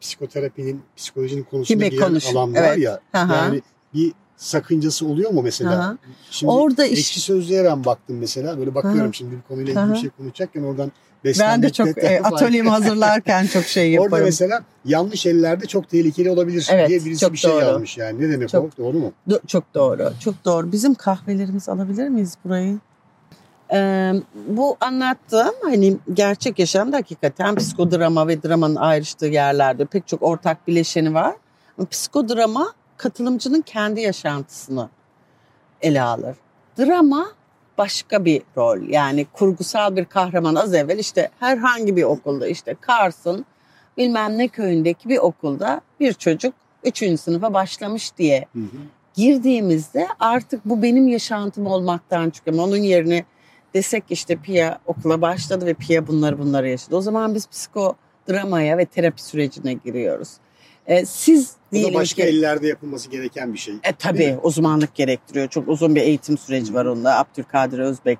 psikoterapinin, 0.00 0.82
psikolojinin 0.96 1.42
konusuna 1.42 1.74
Gibi 1.76 1.90
giren 1.90 2.08
konuş, 2.08 2.26
alanlar 2.26 2.62
evet. 2.68 2.78
ya. 2.78 3.00
Hı. 3.12 3.32
Yani 3.32 3.62
bir 3.94 4.12
sakıncası 4.36 5.06
oluyor 5.06 5.30
mu 5.30 5.42
mesela? 5.42 5.90
Hı. 5.92 5.98
Şimdi 6.30 6.52
Orada 6.52 6.86
iş- 6.86 6.98
ekşi 6.98 7.20
sözlüğe 7.20 7.64
ben 7.64 7.84
baktım 7.84 8.18
mesela. 8.18 8.58
Böyle 8.58 8.74
bakıyorum 8.74 9.08
hı. 9.08 9.14
şimdi 9.14 9.36
bir 9.36 9.42
konuyla 9.48 9.72
ilgili 9.82 9.94
bir 9.94 10.00
şey 10.00 10.10
konuşacakken 10.10 10.62
oradan 10.62 10.92
Ben 11.38 11.62
de 11.62 11.70
çok 11.70 11.98
e, 12.04 12.20
atölyemi 12.24 12.68
hazırlarken 12.70 13.46
çok 13.46 13.64
şey 13.64 13.92
Orada 13.98 14.04
yaparım. 14.04 14.24
mesela 14.24 14.64
yanlış 14.84 15.26
ellerde 15.26 15.66
çok 15.66 15.88
tehlikeli 15.88 16.30
olabilir 16.30 16.68
Evet, 16.72 16.88
diye 16.88 17.04
birisi 17.04 17.32
bir 17.32 17.38
şey 17.38 17.50
doğru. 17.50 17.60
yazmış 17.60 17.98
yani. 17.98 18.20
Ne 18.22 18.30
demek 18.32 18.48
Çok- 18.48 18.64
o? 18.64 18.70
Doğru 18.78 18.98
mu? 18.98 19.12
Do- 19.28 19.46
Çok 19.46 19.74
doğru, 19.74 20.12
çok 20.20 20.44
doğru. 20.44 20.72
Bizim 20.72 20.94
kahvelerimizi 20.94 21.70
alabilir 21.70 22.08
miyiz 22.08 22.34
burayı? 22.44 22.78
Ee, 23.72 24.12
bu 24.48 24.76
anlattığım 24.80 25.54
hani 25.62 25.96
gerçek 26.12 26.58
yaşamda 26.58 26.96
hakikaten 26.96 27.54
psikodrama 27.54 28.28
ve 28.28 28.42
dramanın 28.42 28.76
ayrıştığı 28.76 29.26
yerlerde 29.26 29.84
pek 29.84 30.06
çok 30.08 30.22
ortak 30.22 30.68
bileşeni 30.68 31.14
var. 31.14 31.34
Ama 31.78 31.88
psikodrama 31.88 32.72
katılımcının 32.96 33.60
kendi 33.60 34.00
yaşantısını 34.00 34.88
ele 35.82 36.02
alır. 36.02 36.36
Drama 36.78 37.26
başka 37.78 38.24
bir 38.24 38.42
rol. 38.56 38.88
Yani 38.88 39.26
kurgusal 39.32 39.96
bir 39.96 40.04
kahraman 40.04 40.54
az 40.54 40.74
evvel 40.74 40.98
işte 40.98 41.30
herhangi 41.40 41.96
bir 41.96 42.02
okulda 42.02 42.46
işte 42.46 42.76
Kars'ın 42.80 43.46
bilmem 43.96 44.38
ne 44.38 44.48
köyündeki 44.48 45.08
bir 45.08 45.18
okulda 45.18 45.80
bir 46.00 46.12
çocuk 46.12 46.54
3. 46.84 47.20
sınıfa 47.20 47.54
başlamış 47.54 48.16
diye 48.18 48.46
Hı 48.52 48.58
hı. 48.58 48.78
girdiğimizde 49.14 50.08
artık 50.20 50.64
bu 50.64 50.82
benim 50.82 51.08
yaşantım 51.08 51.66
olmaktan 51.66 52.30
çıkıyor. 52.30 52.58
Onun 52.58 52.76
yerine 52.76 53.24
desek 53.78 54.04
işte 54.10 54.36
Pia 54.36 54.78
okula 54.86 55.20
başladı 55.20 55.66
ve 55.66 55.74
Pia 55.74 56.06
bunları 56.06 56.38
bunları 56.38 56.68
yaşadı. 56.68 56.96
O 56.96 57.00
zaman 57.00 57.34
biz 57.34 57.48
psikodramaya 57.48 58.78
ve 58.78 58.84
terapi 58.84 59.22
sürecine 59.22 59.72
giriyoruz. 59.72 60.28
Ee, 60.86 61.04
siz 61.04 61.50
Bu 61.50 61.76
da 61.76 61.80
diyelim 61.80 61.94
başka 61.94 62.22
ki... 62.22 62.28
ellerde 62.28 62.68
yapılması 62.68 63.10
gereken 63.10 63.52
bir 63.52 63.58
şey. 63.58 63.74
E 63.74 63.92
tabii 63.92 64.38
uzmanlık 64.42 64.94
gerektiriyor. 64.94 65.48
Çok 65.48 65.68
uzun 65.68 65.94
bir 65.94 66.00
eğitim 66.00 66.38
süreci 66.38 66.74
var 66.74 66.84
onda. 66.84 67.18
Abdülkadir 67.18 67.78
Özbek 67.78 68.18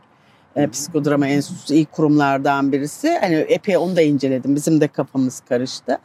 e, 0.57 0.71
Psikodrama 0.71 1.27
Enstitüsü 1.27 1.75
ilk 1.75 1.93
kurumlardan 1.93 2.73
birisi. 2.73 3.19
Hani 3.21 3.35
epey 3.35 3.77
onu 3.77 3.97
da 3.97 4.03
inceledim. 4.03 4.55
Bizim 4.55 4.81
de 4.81 4.89
kafamız 4.89 5.41
karıştı. 5.41 5.99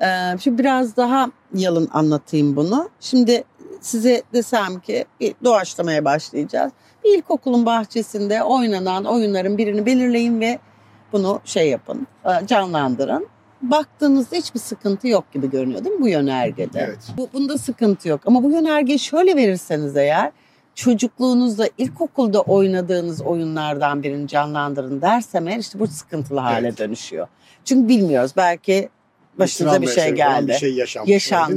E, 0.00 0.06
şimdi 0.40 0.58
biraz 0.58 0.96
daha 0.96 1.30
yalın 1.54 1.88
anlatayım 1.92 2.56
bunu. 2.56 2.90
Şimdi 3.00 3.44
size 3.80 4.22
desem 4.32 4.80
ki 4.80 5.04
bir 5.20 5.34
doğaçlamaya 5.44 6.04
başlayacağız. 6.04 6.72
Bir 7.04 7.18
ilkokulun 7.18 7.66
bahçesinde 7.66 8.42
oynanan 8.42 9.04
oyunların 9.04 9.58
birini 9.58 9.86
belirleyin 9.86 10.40
ve 10.40 10.58
bunu 11.12 11.40
şey 11.44 11.68
yapın, 11.70 12.06
e, 12.24 12.46
canlandırın. 12.46 13.26
Baktığınızda 13.62 14.36
hiçbir 14.36 14.60
sıkıntı 14.60 15.08
yok 15.08 15.32
gibi 15.32 15.50
görünüyor 15.50 15.84
değil 15.84 15.96
mi 15.96 16.02
bu 16.02 16.08
yönergede? 16.08 16.80
Evet. 16.80 16.98
Bu, 17.16 17.28
bunda 17.32 17.58
sıkıntı 17.58 18.08
yok. 18.08 18.20
Ama 18.26 18.42
bu 18.42 18.50
yönergeyi 18.50 18.98
şöyle 18.98 19.36
verirseniz 19.36 19.96
eğer 19.96 20.32
çocukluğunuzda 20.74 21.68
ilkokulda 21.78 22.40
oynadığınız 22.40 23.22
oyunlardan 23.22 24.02
birini 24.02 24.28
canlandırın 24.28 25.02
dersem 25.02 25.48
eğer 25.48 25.58
işte 25.58 25.78
bu 25.78 25.86
sıkıntılı 25.86 26.40
hale 26.40 26.66
Evet. 26.68 26.78
dönüşüyor. 26.78 27.28
Çünkü 27.64 27.88
bilmiyoruz 27.88 28.32
belki 28.36 28.88
başınıza 29.38 29.82
bir 29.82 29.86
şey 29.86 30.10
geldi. 30.10 30.48
Bir 30.48 30.54
şey 30.54 30.72
yaşandı. 30.72 31.10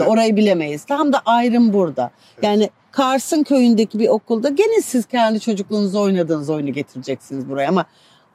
mi? 0.03 0.09
Orayı 0.09 0.35
bilemeyiz. 0.35 0.83
Tam 0.83 1.13
da 1.13 1.21
ayrım 1.25 1.73
burada. 1.73 2.11
Evet. 2.33 2.43
Yani 2.43 2.69
Kars'ın 2.91 3.43
köyündeki 3.43 3.99
bir 3.99 4.07
okulda 4.07 4.49
gene 4.49 4.81
siz 4.81 5.05
kendi 5.05 5.39
çocukluğunuzda 5.39 5.99
oynadığınız 5.99 6.49
oyunu 6.49 6.73
getireceksiniz 6.73 7.49
buraya 7.49 7.69
ama 7.69 7.85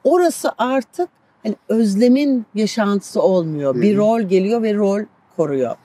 orası 0.04 0.52
artık 0.58 1.08
hani 1.42 1.56
özlemin 1.68 2.46
yaşantısı 2.54 3.22
olmuyor. 3.22 3.74
Hı 3.74 3.80
Bir 3.80 3.96
rol 3.96 4.20
geliyor 4.20 4.62
ve 4.62 4.74
rol 4.74 5.00
koruyor. 5.36 5.76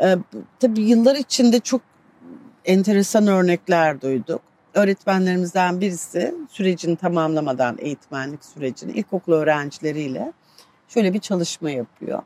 Ee, 0.00 0.16
tabii 0.60 0.80
yıllar 0.80 1.16
içinde 1.16 1.60
çok 1.60 1.80
enteresan 2.64 3.26
örnekler 3.26 4.00
duyduk. 4.00 4.40
Öğretmenlerimizden 4.74 5.80
birisi 5.80 6.34
sürecini 6.50 6.96
tamamlamadan 6.96 7.76
eğitmenlik 7.78 8.44
sürecini 8.44 8.92
ilkokul 8.92 9.32
öğrencileriyle 9.32 10.32
şöyle 10.88 11.14
bir 11.14 11.18
çalışma 11.18 11.70
yapıyor. 11.70 12.22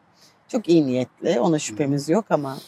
Çok 0.49 0.69
iyi 0.69 0.87
niyetli 0.87 1.41
ona 1.41 1.59
şüphemiz 1.59 2.09
yok 2.09 2.25
ama 2.31 2.59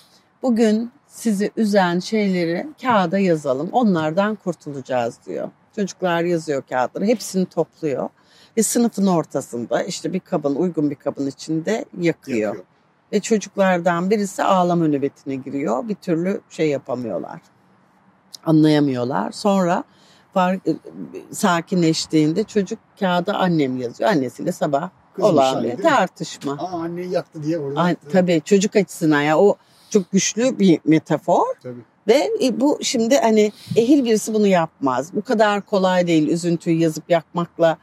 bugün 0.42 0.90
sizi 1.06 1.50
üzen 1.56 1.98
şeyleri 1.98 2.66
kağıda 2.82 3.18
yazalım 3.18 3.68
onlardan 3.72 4.34
kurtulacağız 4.34 5.18
diyor. 5.26 5.50
Çocuklar 5.76 6.22
yazıyor 6.22 6.62
kağıtları 6.68 7.04
hepsini 7.04 7.46
topluyor 7.46 8.08
ve 8.56 8.62
sınıfın 8.62 9.06
ortasında 9.06 9.82
işte 9.82 10.12
bir 10.12 10.20
kabın 10.20 10.54
uygun 10.54 10.90
bir 10.90 10.94
kabın 10.94 11.26
içinde 11.26 11.84
yakıyor. 12.00 12.38
Yapıyor. 12.38 12.64
Ve 13.12 13.20
çocuklardan 13.20 14.10
birisi 14.10 14.44
ağlama 14.44 14.86
nöbetine 14.88 15.34
giriyor. 15.34 15.88
Bir 15.88 15.94
türlü 15.94 16.40
şey 16.50 16.68
yapamıyorlar. 16.68 17.40
Anlayamıyorlar. 18.44 19.32
Sonra 19.32 19.84
fark, 20.34 20.62
sakinleştiğinde 21.30 22.44
çocuk 22.44 22.78
kağıda 23.00 23.34
annem 23.34 23.76
yazıyor. 23.76 24.10
Annesiyle 24.10 24.52
sabah 24.52 24.90
Olan 25.22 25.64
bir 25.64 25.76
tartışma. 25.76 26.52
Aa 26.52 26.82
anneyi 26.82 27.10
yaktı 27.10 27.42
diye 27.42 27.58
orada. 27.58 27.80
Ay, 27.80 27.96
tabii 28.12 28.42
çocuk 28.44 28.76
açısından 28.76 29.20
ya 29.20 29.38
o 29.38 29.56
çok 29.90 30.12
güçlü 30.12 30.58
bir 30.58 30.80
metafor 30.84 31.54
Tabii. 31.62 31.80
ve 32.08 32.30
e, 32.42 32.60
bu 32.60 32.78
şimdi 32.82 33.16
hani 33.18 33.52
ehil 33.76 34.04
birisi 34.04 34.34
bunu 34.34 34.46
yapmaz. 34.46 35.14
Bu 35.14 35.22
kadar 35.22 35.60
kolay 35.60 36.06
değil 36.06 36.28
üzüntüyü 36.28 36.78
yazıp 36.78 37.10
yakmakla 37.10 37.78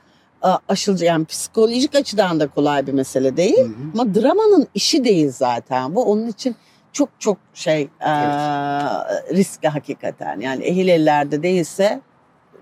aşılacak 0.68 1.08
yani 1.08 1.26
psikolojik 1.26 1.96
açıdan 1.96 2.40
da 2.40 2.48
kolay 2.48 2.88
bir 2.88 2.94
mesele 2.94 3.38
değil. 3.38 3.58
Hı 3.58 3.64
hı. 3.64 3.74
Ama 3.94 4.16
dramanın 4.16 4.68
işi 4.74 5.04
değil 5.04 5.32
zaten. 5.32 5.96
Bu 5.96 6.04
onun 6.04 6.28
için 6.28 6.56
çok 6.94 7.10
çok 7.20 7.38
şey 7.54 7.82
e, 7.82 8.12
riskli 9.34 9.68
hakikaten. 9.68 10.40
Yani 10.40 10.64
ehil 10.64 10.88
ellerde 10.88 11.44
değilse 11.44 12.02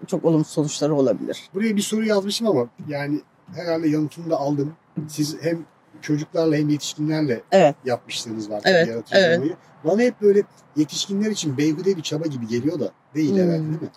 çok 0.08 0.26
olumsuz 0.26 0.54
sonuçları 0.54 0.96
olabilir. 0.96 1.50
Buraya 1.54 1.76
bir 1.76 1.82
soru 1.82 2.06
yazmışım 2.06 2.48
ama 2.48 2.68
yani 2.88 3.22
herhalde 3.56 3.90
yanıtını 3.90 4.30
da 4.30 4.38
aldım. 4.38 4.74
Siz 5.08 5.38
hem 5.42 5.66
çocuklarla 6.02 6.56
hem 6.56 6.70
yetişkinlerle 6.70 7.42
Evet. 7.52 7.76
yapmışlığınız 7.86 8.50
var. 8.50 8.62
Evet, 8.66 9.04
evet. 9.12 9.38
olmayı. 9.38 9.56
Bana 9.84 10.02
hep 10.02 10.22
böyle 10.22 10.42
yetişkinler 10.76 11.32
için 11.32 11.58
beyhude 11.58 11.98
bir 11.98 12.02
çaba 12.02 12.28
gibi 12.28 12.48
geliyor 12.48 12.80
da 12.80 12.92
değil 13.16 13.30
Hmm. 13.32 13.38
herhalde 13.38 13.52
değil 13.60 13.82
mi? 13.82 13.90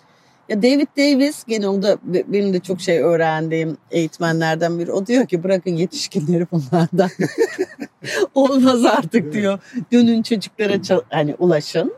Ya 0.49 0.61
David 0.63 0.87
Davis 0.97 1.43
gene 1.43 1.67
o 1.67 1.81
da 1.83 1.97
be- 2.03 2.23
benim 2.27 2.53
de 2.53 2.59
çok 2.59 2.81
şey 2.81 2.99
öğrendiğim 2.99 3.77
eğitmenlerden 3.91 4.79
biri. 4.79 4.91
O 4.91 5.05
diyor 5.07 5.25
ki 5.27 5.43
bırakın 5.43 5.71
yetişkinleri 5.71 6.47
bunlardan. 6.51 7.09
Olmaz 8.35 8.85
artık 8.85 9.33
diyor. 9.33 9.59
Dönün 9.91 10.21
çocuklara 10.23 10.81
çal- 10.81 11.01
hani 11.09 11.35
ulaşın. 11.39 11.93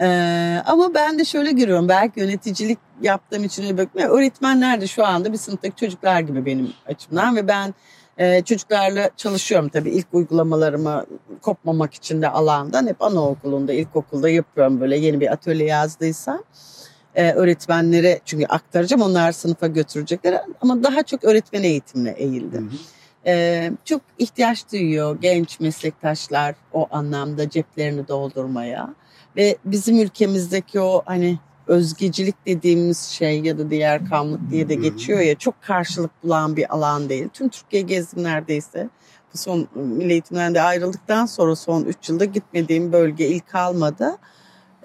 Ee, 0.00 0.62
ama 0.66 0.94
ben 0.94 1.18
de 1.18 1.24
şöyle 1.24 1.52
görüyorum. 1.52 1.88
Belki 1.88 2.20
yöneticilik 2.20 2.78
yaptığım 3.02 3.44
için 3.44 3.62
öyle 3.62 3.78
bakmıyorum. 3.78 4.18
Öğretmenler 4.18 4.80
de 4.80 4.86
şu 4.86 5.06
anda 5.06 5.32
bir 5.32 5.38
sınıftaki 5.38 5.76
çocuklar 5.76 6.20
gibi 6.20 6.46
benim 6.46 6.72
açımdan 6.86 7.36
ve 7.36 7.48
ben 7.48 7.74
Ee, 8.18 8.42
çocuklarla 8.44 9.10
çalışıyorum 9.16 9.68
tabii 9.68 9.90
ilk 9.90 10.06
uygulamalarımı 10.12 11.06
kopmamak 11.42 11.94
için 11.94 12.22
de 12.22 12.28
alandan 12.28 12.86
hep 12.86 13.02
anaokulunda, 13.02 13.72
ilkokulda 13.72 14.28
yapıyorum 14.28 14.80
böyle 14.80 14.96
yeni 14.96 15.20
bir 15.20 15.32
atölye 15.32 15.66
yazdıysam. 15.66 16.42
Ee, 17.14 17.32
öğretmenlere 17.32 18.20
çünkü 18.24 18.46
aktaracağım 18.46 19.02
onlar 19.02 19.32
sınıfa 19.32 19.66
götürecekler 19.66 20.42
ama 20.60 20.82
daha 20.82 21.02
çok 21.02 21.24
öğretmen 21.24 21.62
eğitimine 21.62 22.10
eğildim. 22.10 22.70
Hı 22.70 22.74
hı. 22.74 22.78
Ee, 23.26 23.72
çok 23.84 24.02
ihtiyaç 24.18 24.72
duyuyor 24.72 25.18
genç 25.20 25.60
meslektaşlar 25.60 26.54
o 26.72 26.88
anlamda 26.90 27.50
ceplerini 27.50 28.08
doldurmaya 28.08 28.94
ve 29.36 29.56
bizim 29.64 30.00
ülkemizdeki 30.00 30.80
o 30.80 31.02
hani 31.06 31.38
özgecilik 31.66 32.46
dediğimiz 32.46 32.98
şey 33.00 33.40
ya 33.40 33.58
da 33.58 33.70
diğer 33.70 34.08
kamlık 34.08 34.50
diye 34.50 34.68
de 34.68 34.74
geçiyor 34.74 35.20
ya 35.20 35.34
çok 35.34 35.62
karşılık 35.62 36.10
bulan 36.22 36.56
bir 36.56 36.74
alan 36.74 37.08
değil. 37.08 37.28
Tüm 37.32 37.48
Türkiye 37.48 37.82
gezdim 37.82 38.22
neredeyse. 38.22 38.88
Bu 39.34 39.38
son 39.38 39.68
milli 39.74 40.12
eğitimden 40.12 40.54
de 40.54 40.62
ayrıldıktan 40.62 41.26
sonra 41.26 41.56
son 41.56 41.84
3 41.84 42.08
yılda 42.08 42.24
gitmediğim 42.24 42.92
bölge 42.92 43.26
ilk 43.28 43.48
kalmadı. 43.48 44.16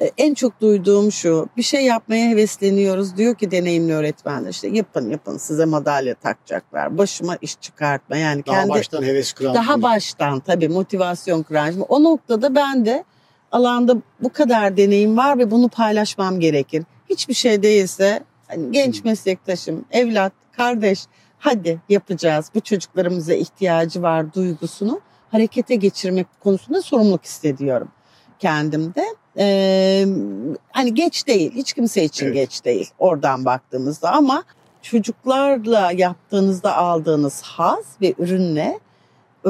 Ee, 0.01 0.11
En 0.17 0.33
çok 0.33 0.61
duyduğum 0.61 1.11
şu 1.11 1.49
bir 1.57 1.63
şey 1.63 1.85
yapmaya 1.85 2.29
hevesleniyoruz 2.29 3.17
diyor 3.17 3.35
ki 3.35 3.51
deneyimli 3.51 3.93
öğretmenler 3.93 4.49
işte 4.49 4.67
yapın 4.67 5.09
yapın 5.09 5.37
size 5.37 5.65
madalya 5.65 6.15
takacaklar 6.15 6.97
başıma 6.97 7.37
iş 7.41 7.59
çıkartma 7.61 8.17
yani 8.17 8.45
Daha 8.45 8.55
kendi 8.55 8.69
baştan 8.69 9.03
heves 9.03 9.33
kıran. 9.33 9.53
daha 9.55 9.81
baştan 9.81 10.39
tabii 10.39 10.69
motivasyon 10.69 11.43
kıran. 11.43 11.71
Şimdi 11.71 11.85
O 11.89 12.03
noktada 12.03 12.55
ben 12.55 12.85
de 12.85 13.03
alanda 13.57 13.97
bu 14.19 14.29
kadar 14.29 14.77
deneyim 14.77 15.17
var 15.17 15.37
ve 15.37 15.51
bunu 15.51 15.69
paylaşmam 15.69 16.39
gerekir. 16.39 16.83
Hiçbir 17.09 17.33
şey 17.33 17.63
değilse 17.63 18.23
hani 18.47 18.71
genç 18.71 19.03
meslektaşım, 19.03 19.85
evlat, 19.91 20.33
kardeş 20.51 21.03
hadi 21.39 21.79
yapacağız. 21.89 22.51
Bu 22.55 22.61
çocuklarımıza 22.61 23.33
ihtiyacı 23.33 24.01
var 24.01 24.33
duygusunu 24.33 25.01
harekete 25.31 25.75
geçirmek 25.75 26.27
konusunda 26.43 26.81
sorumluluk 26.81 27.23
hissediyorum 27.23 27.87
kendimde. 28.39 29.05
Ee, 29.39 30.05
hani 30.71 30.93
geç 30.93 31.27
değil, 31.27 31.51
hiç 31.55 31.73
kimse 31.73 32.03
için 32.03 32.25
Evet. 32.25 32.35
geç 32.35 32.65
değil 32.65 32.89
oradan 32.99 33.45
baktığımızda 33.45 34.11
ama 34.11 34.43
çocuklarla 34.81 35.91
yaptığınızda 35.91 36.77
aldığınız 36.77 37.41
haz 37.41 37.85
ve 38.01 38.13
ürünle 38.17 38.79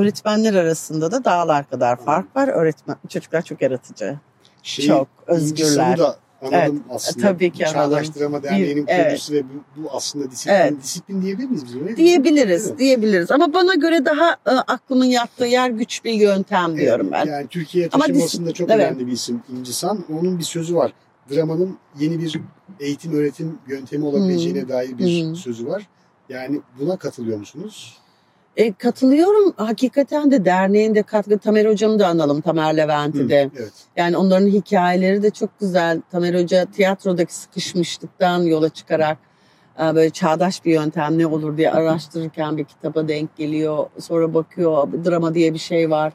öğretmenler 0.01 0.53
arasında 0.53 1.11
da 1.11 1.25
dağlar 1.25 1.69
kadar 1.69 1.95
fark 2.05 2.35
var. 2.35 2.47
Öğretmen 2.47 2.97
çocuklar 3.09 3.41
çok 3.41 3.61
yaratıcı, 3.61 4.15
Şeyi, 4.63 4.87
çok 4.87 5.07
özgürler. 5.27 5.97
da 5.97 6.17
anladım 6.41 6.83
aslında. 6.89 7.27
tabii 7.27 7.51
ki. 7.51 7.59
Çağdaştırma 7.73 8.43
Derneği'nin 8.43 8.87
Bir- 8.87 8.91
evet. 8.91 9.05
kurucusu 9.07 9.33
ve 9.33 9.43
bu, 9.43 9.83
bu 9.83 9.89
aslında 9.91 10.31
disiplin, 10.31 10.53
Evet. 10.53 10.73
disiplin 10.83 11.21
diyebilir 11.21 11.47
miyiz 11.47 11.65
biz 11.65 11.79
buna? 11.79 11.97
Diyebiliriz, 11.97 12.67
Evet. 12.67 12.79
diyebiliriz. 12.79 13.31
Ama 13.31 13.53
bana 13.53 13.75
göre 13.75 14.05
daha 14.05 14.31
e, 14.31 14.49
aklımın 14.51 15.05
yattığı 15.05 15.45
yer 15.45 15.69
güç 15.69 16.05
bir 16.05 16.13
yöntem 16.13 16.77
diyorum 16.77 17.09
ben. 17.11 17.25
Yani 17.25 17.47
taşınmasında 17.89 18.49
dis- 18.49 18.53
çok 18.53 18.71
evet. 18.71 18.85
önemli 18.91 19.07
bir 19.07 19.11
isim 19.11 19.41
İnci 19.59 19.73
San. 19.73 20.03
Onun 20.11 20.39
bir 20.39 20.43
sözü 20.43 20.75
var. 20.75 20.91
Dramanın 21.31 21.77
yeni 21.99 22.19
bir 22.19 22.39
eğitim 22.79 23.13
öğretim 23.13 23.57
yöntemi 23.67 24.05
olabileceğine 24.05 24.69
dair 24.69 24.97
bir 24.97 25.23
Hmm. 25.25 25.35
sözü 25.35 25.67
var. 25.67 25.87
Yani 26.29 26.61
buna 26.79 26.97
katılıyor 26.97 27.37
musunuz? 27.39 27.97
E, 28.57 28.73
katılıyorum. 28.73 29.53
Hakikaten 29.57 30.31
de 30.31 30.45
derneğin 30.45 30.95
de 30.95 31.03
katkı. 31.03 31.37
Tamer 31.37 31.65
Hocam'ı 31.65 31.99
da 31.99 32.07
analım. 32.07 32.41
Tamer 32.41 32.77
Levent'i 32.77 33.19
Hı, 33.19 33.29
de. 33.29 33.49
Evet. 33.59 33.71
Yani 33.97 34.17
onların 34.17 34.47
hikayeleri 34.47 35.23
de 35.23 35.29
çok 35.29 35.59
güzel. 35.59 36.01
Tamer 36.11 36.41
Hoca 36.41 36.65
tiyatrodaki 36.65 37.35
sıkışmışlıktan 37.35 38.41
yola 38.41 38.69
çıkarak 38.69 39.17
e, 39.79 39.95
böyle 39.95 40.09
çağdaş 40.09 40.65
bir 40.65 40.73
yöntem 40.73 41.17
ne 41.17 41.27
olur 41.27 41.57
diye 41.57 41.71
araştırırken 41.71 42.57
bir 42.57 42.63
kitaba 42.63 43.07
denk 43.07 43.37
geliyor. 43.37 43.85
Sonra 43.99 44.33
bakıyor 44.33 44.87
drama 45.05 45.33
diye 45.33 45.53
bir 45.53 45.59
şey 45.59 45.89
var. 45.89 46.13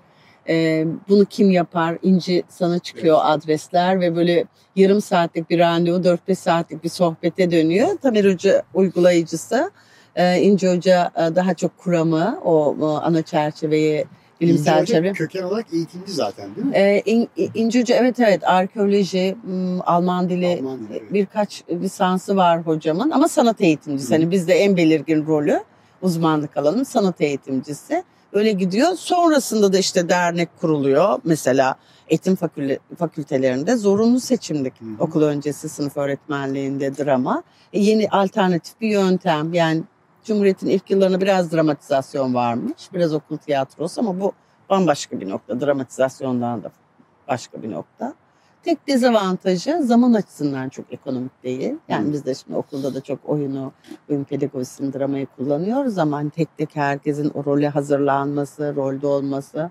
E, 0.49 0.87
bunu 1.09 1.25
kim 1.25 1.51
yapar? 1.51 1.99
İnci 2.03 2.43
sana 2.49 2.79
çıkıyor 2.79 3.19
adresler 3.23 4.01
ve 4.01 4.17
böyle 4.17 4.45
yarım 4.77 5.01
saatlik 5.01 5.51
bir 5.51 5.59
randevu 5.59 5.97
4-5 5.97 6.35
saatlik 6.35 6.85
bir 6.85 6.89
sohbete 6.89 7.51
dönüyor. 7.51 7.89
Tamer 8.03 8.33
Hoca 8.33 8.63
uygulayıcısı. 8.75 9.71
E, 10.17 10.41
İnci 10.41 10.69
Hoca 10.69 11.11
e, 11.17 11.35
daha 11.35 11.55
çok 11.55 11.79
kuramı, 11.79 12.41
o, 12.45 12.77
ana 13.03 13.23
çerçeveyi, 13.23 14.05
bilimsel 14.41 14.81
Hoca 14.81 14.95
çevre. 14.95 15.13
köken 15.13 15.43
olarak 15.43 15.67
eğitimci 15.73 16.13
zaten 16.13 16.57
değil 16.57 16.67
mi? 16.67 16.73
Ee, 16.77 17.03
İn- 17.07 17.29
İnci 17.55 17.81
Hoca 17.81 17.95
evet 17.97 18.21
evet 18.21 18.49
arkeoloji, 18.49 19.37
hmm, 19.43 19.81
Alman 19.89 20.29
dili 20.29 20.57
Alman 20.59 20.79
dili, 20.79 20.99
evet. 20.99 21.13
birkaç 21.13 21.63
lisansı 21.71 22.37
var 22.37 22.61
hocamın 22.67 23.11
ama 23.11 23.29
sanat 23.29 23.61
eğitimcisi. 23.61 24.09
Hı. 24.11 24.15
Hani 24.15 24.31
bizde 24.31 24.55
en 24.55 24.77
belirgin 24.77 25.27
rolü 25.27 25.61
uzmanlık 26.03 26.57
alanım 26.57 26.85
sanat 26.85 27.21
eğitimcisi. 27.21 28.05
Öyle 28.33 28.53
gidiyor. 28.53 28.89
Sonrasında 28.97 29.73
da 29.73 29.79
işte 29.79 30.09
dernek 30.09 30.49
kuruluyor. 30.61 31.19
Mesela 31.25 31.77
eğitim 32.09 32.37
fakülte, 32.37 32.79
fakültelerinde 32.99 33.77
zorunlu 33.77 34.21
seçimlik 34.21 34.81
hı. 34.81 34.85
okul 34.99 35.23
öncesi 35.23 35.69
sınıf 35.69 35.97
öğretmenliğinde 35.97 36.97
drama. 36.97 37.43
E, 37.73 37.81
yeni 37.81 38.09
alternatif 38.09 38.81
bir 38.81 38.89
yöntem. 38.89 39.55
Yani 39.55 39.83
Cumhuriyet'in 40.25 40.69
ilk 40.69 40.91
yıllarında 40.91 41.21
biraz 41.21 41.53
dramatizasyon 41.53 42.35
varmış. 42.35 42.93
Biraz 42.95 43.15
okul 43.15 43.37
tiyatrosu 43.37 44.01
ama 44.01 44.21
bu 44.21 44.33
bambaşka 44.71 45.21
bir 45.21 45.29
nokta. 45.29 45.61
Dramatizasyondan 45.61 46.63
da 46.63 46.71
başka 47.29 47.63
bir 47.63 47.71
nokta. 47.71 48.15
Tek 48.63 48.89
dezavantajı 48.89 49.83
zaman 49.83 50.13
açısından 50.13 50.69
çok 50.69 50.93
ekonomik 50.93 51.43
değil. 51.43 51.75
Yani 51.89 52.13
biz 52.13 52.27
de 52.27 52.35
şimdi 52.35 52.57
okulda 52.57 52.95
da 52.95 53.01
çok 53.01 53.19
oyunu, 53.25 53.73
oyun 54.11 54.25
pedagojisini, 54.25 54.93
dramayı 54.93 55.27
kullanıyoruz 55.27 55.99
ama 55.99 56.17
hani 56.17 56.31
tek 56.31 56.57
tek 56.57 56.77
herkesin 56.77 57.31
o 57.35 57.45
role 57.45 57.69
hazırlanması, 57.69 58.73
rolde 58.77 59.07
olması. 59.07 59.71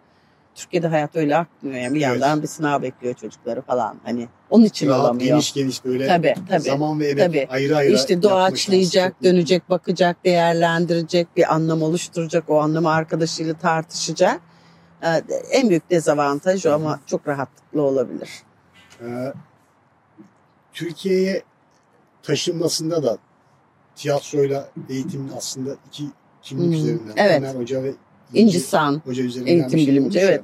Türkiye'de 0.55 0.87
hayat 0.87 1.15
öyle 1.15 1.37
akmıyor. 1.37 1.75
Yani 1.77 1.95
bir 1.95 2.01
Evet. 2.01 2.21
yandan 2.21 2.41
bir 2.41 2.47
sınav 2.47 2.81
bekliyor 2.81 3.13
çocukları 3.15 3.61
falan. 3.61 3.95
Hani 4.03 4.27
onun 4.49 4.65
için 4.65 4.87
Rahat, 4.87 4.99
olamıyor. 5.01 5.27
geniş 5.29 5.53
geniş 5.53 5.85
böyle 5.85 6.07
Tabii 6.07 6.35
tabii. 6.49 6.59
zaman 6.61 6.99
ve 6.99 7.07
emek 7.09 7.25
Tabii. 7.25 7.47
ayrı 7.49 7.77
ayrı 7.77 7.93
İşte 7.93 8.23
doğaçlayacak, 8.23 9.23
dönecek, 9.23 9.69
bakacak, 9.69 10.25
değerlendirecek, 10.25 11.27
bir 11.37 11.53
anlam 11.53 11.81
oluşturacak, 11.83 12.43
o 12.49 12.59
anlamı 12.61 12.89
arkadaşıyla 12.91 13.53
tartışacak. 13.53 14.41
Ee, 15.03 15.21
En 15.51 15.69
büyük 15.69 15.89
dezavantaj 15.89 16.65
o 16.65 16.73
ama 16.73 16.99
çok 17.05 17.27
rahatlıkla 17.27 17.81
olabilir. 17.81 18.29
Ee, 19.01 19.33
Türkiye'ye 20.73 21.43
taşınmasında 22.23 23.03
da 23.03 23.17
tiyatroyla 23.95 24.69
eğitimin 24.89 25.31
aslında 25.37 25.69
iki 25.87 26.03
kimlik 26.41 26.65
Hmm, 26.67 26.73
üzerinden. 26.73 27.13
evet. 27.17 27.41
Taner 27.41 27.55
Hoca 27.55 27.83
ve 27.83 27.93
İncisan, 28.33 29.01
Hoca 29.05 29.23
üzerinden 29.23 29.51
eğitim 29.51 29.79
şey 29.79 29.87
bilimci, 29.87 30.19
olmuş 30.19 30.29
evet. 30.29 30.41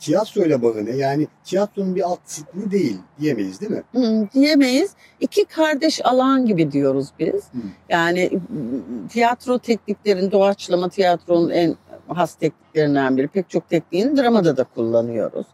Tiyatroyla 0.00 0.62
bağı 0.62 0.84
ne? 0.84 0.90
Yani 0.90 1.26
tiyatronun 1.44 1.94
bir 1.94 2.02
alt 2.02 2.26
disiplini 2.26 2.70
değil 2.70 2.98
diyemeyiz 3.20 3.60
değil 3.60 3.72
mi? 3.72 3.82
Hmm, 3.92 4.30
diyemeyiz. 4.30 4.90
İki 5.20 5.44
kardeş 5.44 6.00
alan 6.04 6.46
gibi 6.46 6.72
diyoruz 6.72 7.08
biz. 7.18 7.52
Hmm. 7.52 7.60
Yani 7.88 8.30
hmm, 8.30 9.08
tiyatro 9.08 9.58
tekniklerin, 9.58 10.30
doğaçlama 10.30 10.88
tiyatronun 10.88 11.50
en 11.50 11.76
has 12.08 12.34
tekniklerinden 12.34 13.16
biri. 13.16 13.28
Pek 13.28 13.50
çok 13.50 13.68
tekniğini 13.68 14.16
dramada 14.16 14.56
da 14.56 14.64
kullanıyoruz. 14.64 15.46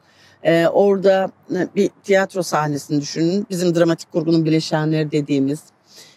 Ee, 0.42 0.66
orada 0.66 1.30
e, 1.54 1.68
bir 1.76 1.90
tiyatro 2.02 2.42
sahnesini 2.42 3.00
düşünün. 3.00 3.46
Bizim 3.50 3.74
dramatik 3.74 4.12
kurgunun 4.12 4.44
bileşenleri 4.44 5.12
dediğimiz 5.12 5.60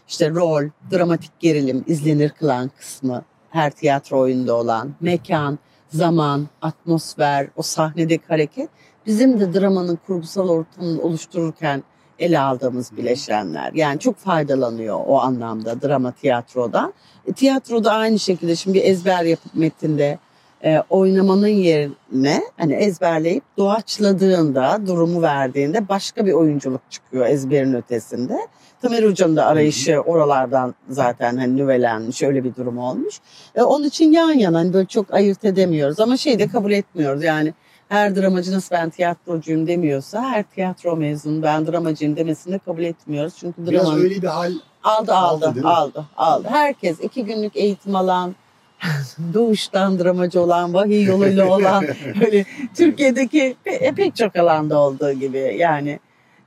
işte 0.08 0.30
rol, 0.30 0.64
dramatik 0.92 1.40
gerilim, 1.40 1.84
izlenir 1.88 2.30
kılan 2.30 2.72
kısmı 2.78 3.24
her 3.52 3.72
tiyatro 3.72 4.20
oyunda 4.20 4.56
olan 4.56 4.92
mekan, 5.02 5.60
zaman, 5.90 6.48
atmosfer, 6.62 7.48
o 7.56 7.62
sahnedeki 7.62 8.24
hareket 8.28 8.70
bizim 9.06 9.40
de 9.40 9.54
dramanın 9.54 10.00
kurgusal 10.08 10.50
ortamını 10.50 11.02
oluştururken 11.02 11.84
ele 12.20 12.40
aldığımız 12.40 12.98
bileşenler. 12.98 13.74
Yani 13.74 14.00
çok 14.00 14.18
faydalanıyor 14.18 15.00
o 15.08 15.20
anlamda 15.20 15.82
drama 15.82 16.12
tiyatrodan. 16.12 16.94
E, 17.28 17.34
tiyatroda 17.34 17.92
aynı 17.92 18.20
şekilde 18.20 18.56
şimdi 18.56 18.78
ezber 18.78 19.24
yapıp 19.24 19.56
metinde 19.56 20.20
e, 20.64 20.84
oynamanın 20.90 21.48
yerine 21.48 22.42
hani 22.58 22.74
ezberleyip 22.74 23.44
doğaçladığında, 23.58 24.80
durumu 24.88 25.22
verdiğinde 25.22 25.90
başka 25.90 26.26
bir 26.26 26.34
oyunculuk 26.34 26.82
çıkıyor 26.90 27.26
ezberin 27.26 27.74
ötesinde. 27.74 28.38
Tamer 28.82 29.04
Hoca'nın 29.04 29.36
da 29.36 29.46
arayışı 29.46 30.00
oralardan 30.00 30.76
zaten 30.90 31.38
hani 31.38 31.58
nüvelenmiş 31.58 32.24
öyle 32.24 32.44
bir 32.44 32.56
durum 32.56 32.78
olmuş. 32.78 33.20
E, 33.56 33.62
onun 33.62 33.84
için 33.84 34.12
yan 34.12 34.32
yana 34.32 34.58
hani 34.58 34.74
böyle 34.74 34.88
çok 34.88 35.14
ayırt 35.14 35.46
edemiyoruz 35.46 36.00
ama 36.00 36.18
şey 36.18 36.40
de 36.40 36.48
kabul 36.48 36.72
etmiyoruz 36.72 37.24
yani 37.24 37.54
her 37.90 38.16
dramacı 38.16 38.52
nasıl 38.52 38.76
ben 38.76 38.90
tiyatrocuyum 38.90 39.68
demiyorsa 39.68 40.22
her 40.22 40.44
tiyatro 40.44 40.96
mezunu 40.96 41.44
ben 41.44 41.68
dramacıyım 41.68 42.16
demesini 42.16 42.54
de 42.54 42.60
kabul 42.60 42.84
etmiyoruz. 42.84 43.34
Çünkü 43.40 43.68
Biraz 43.68 43.98
öyle 43.98 44.22
bir 44.22 44.28
hal 44.28 44.54
aldı 44.84 45.14
Aldı, 45.14 45.48
aldı 45.48 45.68
aldı 45.68 46.06
aldı. 46.18 46.48
Herkes 46.48 47.00
iki 47.00 47.26
günlük 47.26 47.56
eğitim 47.56 47.96
alan 47.96 48.36
doğuştan 49.34 50.00
dramacı 50.00 50.42
olan, 50.42 50.74
vahiy 50.74 51.04
yoluyla 51.06 51.48
olan 51.56 51.86
böyle 52.22 52.46
Türkiye'deki 52.76 53.56
pe- 53.66 53.96
pek 53.96 54.16
çok 54.16 54.36
alanda 54.36 54.80
olduğu 54.80 55.12
gibi 55.12 55.56
yani 55.60 56.00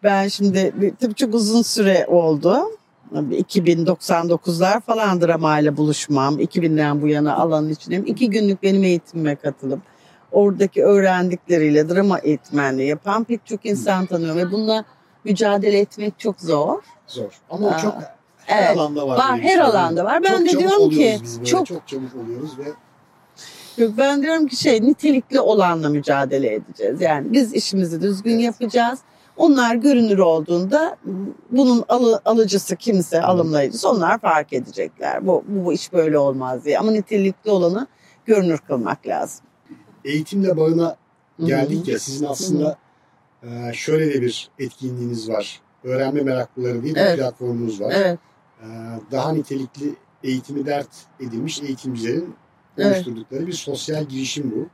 ben 0.03 0.29
şimdi 0.29 0.73
tabii 1.01 1.15
çok 1.15 1.35
uzun 1.35 1.63
süre 1.63 2.07
oldu. 2.09 2.57
2099'lar 3.15 4.81
falan 4.81 5.21
dramayla 5.21 5.77
buluşmam. 5.77 6.41
2000'den 6.41 7.03
bu 7.03 7.09
yana 7.09 7.37
alanın 7.37 7.71
içindeyim. 7.71 8.07
İki 8.07 8.31
günlük 8.31 8.63
benim 8.63 8.85
eğitimime 8.85 9.37
katılıp 9.37 9.81
oradaki 10.33 10.85
öğrendikleriyle 10.85 11.89
drama 11.89 12.19
eğitmenliği 12.19 12.89
yapan 12.89 13.25
pek 13.25 13.47
çok 13.47 13.67
insan 13.67 14.07
tanıyorum 14.07 14.39
ve 14.39 14.53
bununla 14.53 14.85
mücadele 15.25 15.79
etmek 15.79 16.19
çok 16.19 16.41
zor. 16.41 16.83
Zor. 17.07 17.41
Ama 17.51 17.69
Aa, 17.71 17.79
çok 17.79 17.95
her 18.47 18.67
evet. 18.67 18.79
alanda 18.79 19.09
var. 19.09 19.19
Var 19.19 19.41
her 19.41 19.59
alanda 19.59 20.05
var. 20.05 20.23
Ben 20.23 20.45
çok 20.45 20.55
de 20.55 20.59
diyorum 20.59 20.91
ki 20.91 21.19
çok 21.45 21.67
çok 21.67 21.89
çabuk 21.89 22.15
oluyoruz 22.25 22.59
ve 22.59 22.65
Yok 23.77 23.93
ben 23.99 24.23
diyorum 24.23 24.47
ki 24.47 24.57
şey 24.57 24.83
nitelikli 24.83 25.41
olanla 25.41 25.89
mücadele 25.89 26.55
edeceğiz. 26.55 27.01
Yani 27.01 27.33
biz 27.33 27.55
işimizi 27.55 28.03
düzgün 28.03 28.35
Evet. 28.35 28.45
yapacağız. 28.45 28.99
Onlar 29.37 29.75
görünür 29.75 30.19
olduğunda 30.19 30.97
bunun 31.51 31.85
alı, 31.89 32.21
alıcısı 32.25 32.77
kimse, 32.77 33.23
alımlayıcısı 33.23 33.91
onlar 33.91 34.19
fark 34.19 34.53
edecekler. 34.53 35.27
Bu, 35.27 35.45
bu, 35.49 35.65
bu 35.65 35.73
iş 35.73 35.93
böyle 35.93 36.19
olmaz 36.19 36.65
diye. 36.65 36.79
Ama 36.79 36.91
nitelikli 36.91 37.51
olanı 37.51 37.87
görünür 38.27 38.59
kılmak 38.59 39.07
lazım. 39.07 39.47
eğitimle 40.05 40.57
bağına 40.57 40.97
geldik 41.45 41.89
ya 41.89 41.99
sizin 41.99 42.27
aslında 42.27 42.77
şöyle 43.73 44.15
de 44.15 44.23
bir 44.23 44.51
etkinliğiniz 44.59 45.29
var. 45.29 45.61
Öğrenme 45.85 46.23
meraklıları 46.23 46.83
diye 46.83 46.95
bir 46.95 47.01
Evet. 47.01 47.19
platformunuz 47.19 47.81
var. 47.81 47.93
Evet. 47.97 48.19
E, 48.65 48.69
Daha 49.13 49.33
nitelikli 49.33 49.95
eğitimi 50.23 50.67
dert 50.67 50.89
edilmiş 51.21 51.63
eğitimcilerin 51.63 52.35
Evet. 52.79 52.97
oluşturdukları 52.97 53.47
bir 53.47 53.53
sosyal 53.53 54.05
girişim 54.05 54.53
bu. 54.57 54.67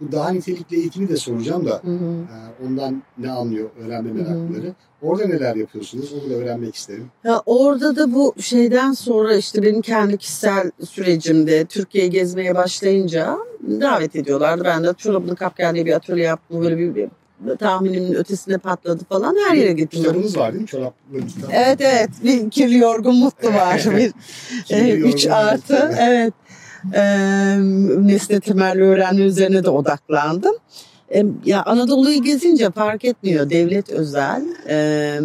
Bu 0.00 0.12
daha 0.12 0.30
nitelikli 0.30 0.76
eğitimi 0.76 1.08
de 1.08 1.16
soracağım 1.16 1.66
da 1.66 1.80
Hı 1.84 1.90
hı. 1.90 2.04
e, 2.04 2.66
ondan 2.66 3.02
ne 3.18 3.30
anlıyor 3.30 3.70
öğrenme 3.80 4.10
hı. 4.10 4.14
meraklıları. 4.14 4.74
Orada 5.02 5.26
neler 5.26 5.56
yapıyorsunuz? 5.56 6.12
Onu 6.12 6.30
da 6.30 6.34
öğrenmek 6.34 6.74
isterim. 6.74 7.10
Ya 7.24 7.42
orada 7.46 7.96
da 7.96 8.14
bu 8.14 8.34
şeyden 8.40 8.92
sonra 8.92 9.34
işte 9.34 9.62
benim 9.62 9.82
kendi 9.82 10.16
kişisel 10.18 10.70
sürecimde 10.84 11.64
Türkiye'yi 11.64 12.10
gezmeye 12.10 12.54
başlayınca 12.54 13.38
davet 13.80 14.16
ediyorlardı. 14.16 14.64
Ben 14.64 14.84
de 14.84 14.94
çorabını 14.98 15.36
kapken 15.36 15.74
diye 15.74 15.86
bir 15.86 15.92
atölye 15.92 16.24
yaptım. 16.24 16.60
Böyle 16.62 16.78
bir, 16.78 16.94
bir 16.94 17.08
tahminimin 17.58 18.14
ötesinde 18.14 18.58
patladı 18.58 19.04
falan. 19.08 19.36
Her 19.48 19.54
yere 19.54 19.72
gittim. 19.72 20.02
Kitabınız 20.02 20.36
var 20.36 20.52
değil 20.52 20.62
mi? 20.62 20.66
Çoraplı 20.66 21.26
kitap. 21.28 21.50
Evet 21.52 21.80
evet 21.80 22.10
bir 22.24 22.50
kirli 22.50 22.78
yorgun 22.78 23.16
mutlu 23.16 23.48
var. 23.48 23.84
bir 23.96 24.12
e, 24.70 24.92
üç 24.92 25.26
artı 25.26 25.94
evet. 25.98 26.34
E, 26.94 27.02
nesne 28.06 28.40
temelli 28.40 28.82
öğrenme 28.82 29.22
üzerine 29.22 29.64
de 29.64 29.70
odaklandım. 29.70 30.54
E, 31.14 31.24
ya 31.44 31.62
Anadolu'yu 31.62 32.22
gezince 32.22 32.70
fark 32.70 33.04
etmiyor 33.04 33.50
devlet 33.50 33.90
özel. 33.90 34.42
E, 34.68 35.20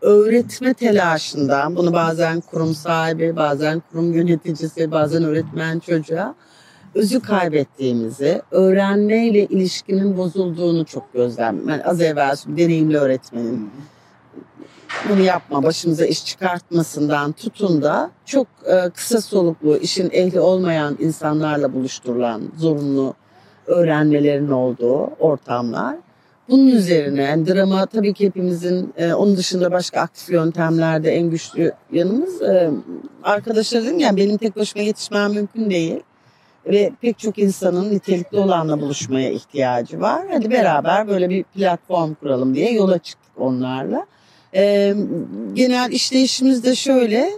öğretme 0.00 0.74
telaşından 0.74 1.76
bunu 1.76 1.92
bazen 1.92 2.40
kurum 2.40 2.74
sahibi, 2.74 3.36
bazen 3.36 3.82
kurum 3.90 4.12
yöneticisi, 4.12 4.90
bazen 4.90 5.24
öğretmen 5.24 5.78
çocuğa 5.78 6.34
özü 6.96 7.20
kaybettiğimizi, 7.20 8.42
öğrenmeyle 8.50 9.46
ilişkinin 9.46 10.16
bozulduğunu 10.16 10.84
çok 10.84 11.12
gözlem. 11.12 11.68
Yani 11.68 11.84
az 11.84 12.00
evvel 12.00 12.36
deneyimli 12.46 12.98
öğretmenin 12.98 13.70
bunu 15.08 15.20
yapma 15.20 15.62
başımıza 15.62 16.06
iş 16.06 16.26
çıkartmasından 16.26 17.32
tutun 17.32 17.82
da 17.82 18.10
çok 18.24 18.46
e, 18.66 18.90
kısa 18.90 19.20
soluklu 19.20 19.76
işin 19.76 20.10
ehli 20.12 20.40
olmayan 20.40 20.96
insanlarla 21.00 21.74
buluşturulan 21.74 22.42
zorunlu 22.56 23.14
öğrenmelerin 23.66 24.50
olduğu 24.50 25.06
ortamlar. 25.06 25.96
Bunun 26.48 26.66
üzerine 26.66 27.22
yani 27.22 27.46
drama 27.46 27.86
tabii 27.86 28.14
ki 28.14 28.26
hepimizin 28.26 28.94
e, 28.96 29.14
onun 29.14 29.36
dışında 29.36 29.72
başka 29.72 30.00
aktif 30.00 30.30
yöntemlerde 30.30 31.10
en 31.10 31.30
güçlü 31.30 31.72
yanımız 31.92 32.42
e, 32.42 32.70
arkadaşlar 33.22 33.82
dedim 33.82 33.98
yani 33.98 34.16
benim 34.16 34.36
tek 34.36 34.56
başıma 34.56 34.84
yetişmem 34.84 35.32
mümkün 35.32 35.70
değil 35.70 36.02
ve 36.66 36.92
pek 37.00 37.18
çok 37.18 37.38
insanın 37.38 37.90
nitelikli 37.90 38.38
olanla 38.38 38.80
buluşmaya 38.80 39.30
ihtiyacı 39.30 40.00
var. 40.00 40.22
Hadi 40.30 40.50
beraber 40.50 41.08
böyle 41.08 41.30
bir 41.30 41.44
platform 41.44 42.14
kuralım 42.14 42.54
diye 42.54 42.72
yola 42.72 42.98
çıktık 42.98 43.32
onlarla. 43.38 44.06
Ee, 44.54 44.94
genel 45.54 45.92
işleyişimiz 45.92 46.64
de 46.64 46.74
şöyle, 46.74 47.30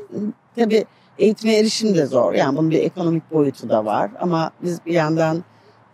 tabii 0.57 0.85
eğitime 1.19 1.55
erişim 1.55 1.95
de 1.95 2.07
zor. 2.07 2.33
Yani 2.33 2.57
bunun 2.57 2.71
bir 2.71 2.79
ekonomik 2.79 3.31
boyutu 3.33 3.69
da 3.69 3.85
var. 3.85 4.11
Ama 4.21 4.51
biz 4.63 4.87
bir 4.87 4.93
yandan 4.93 5.45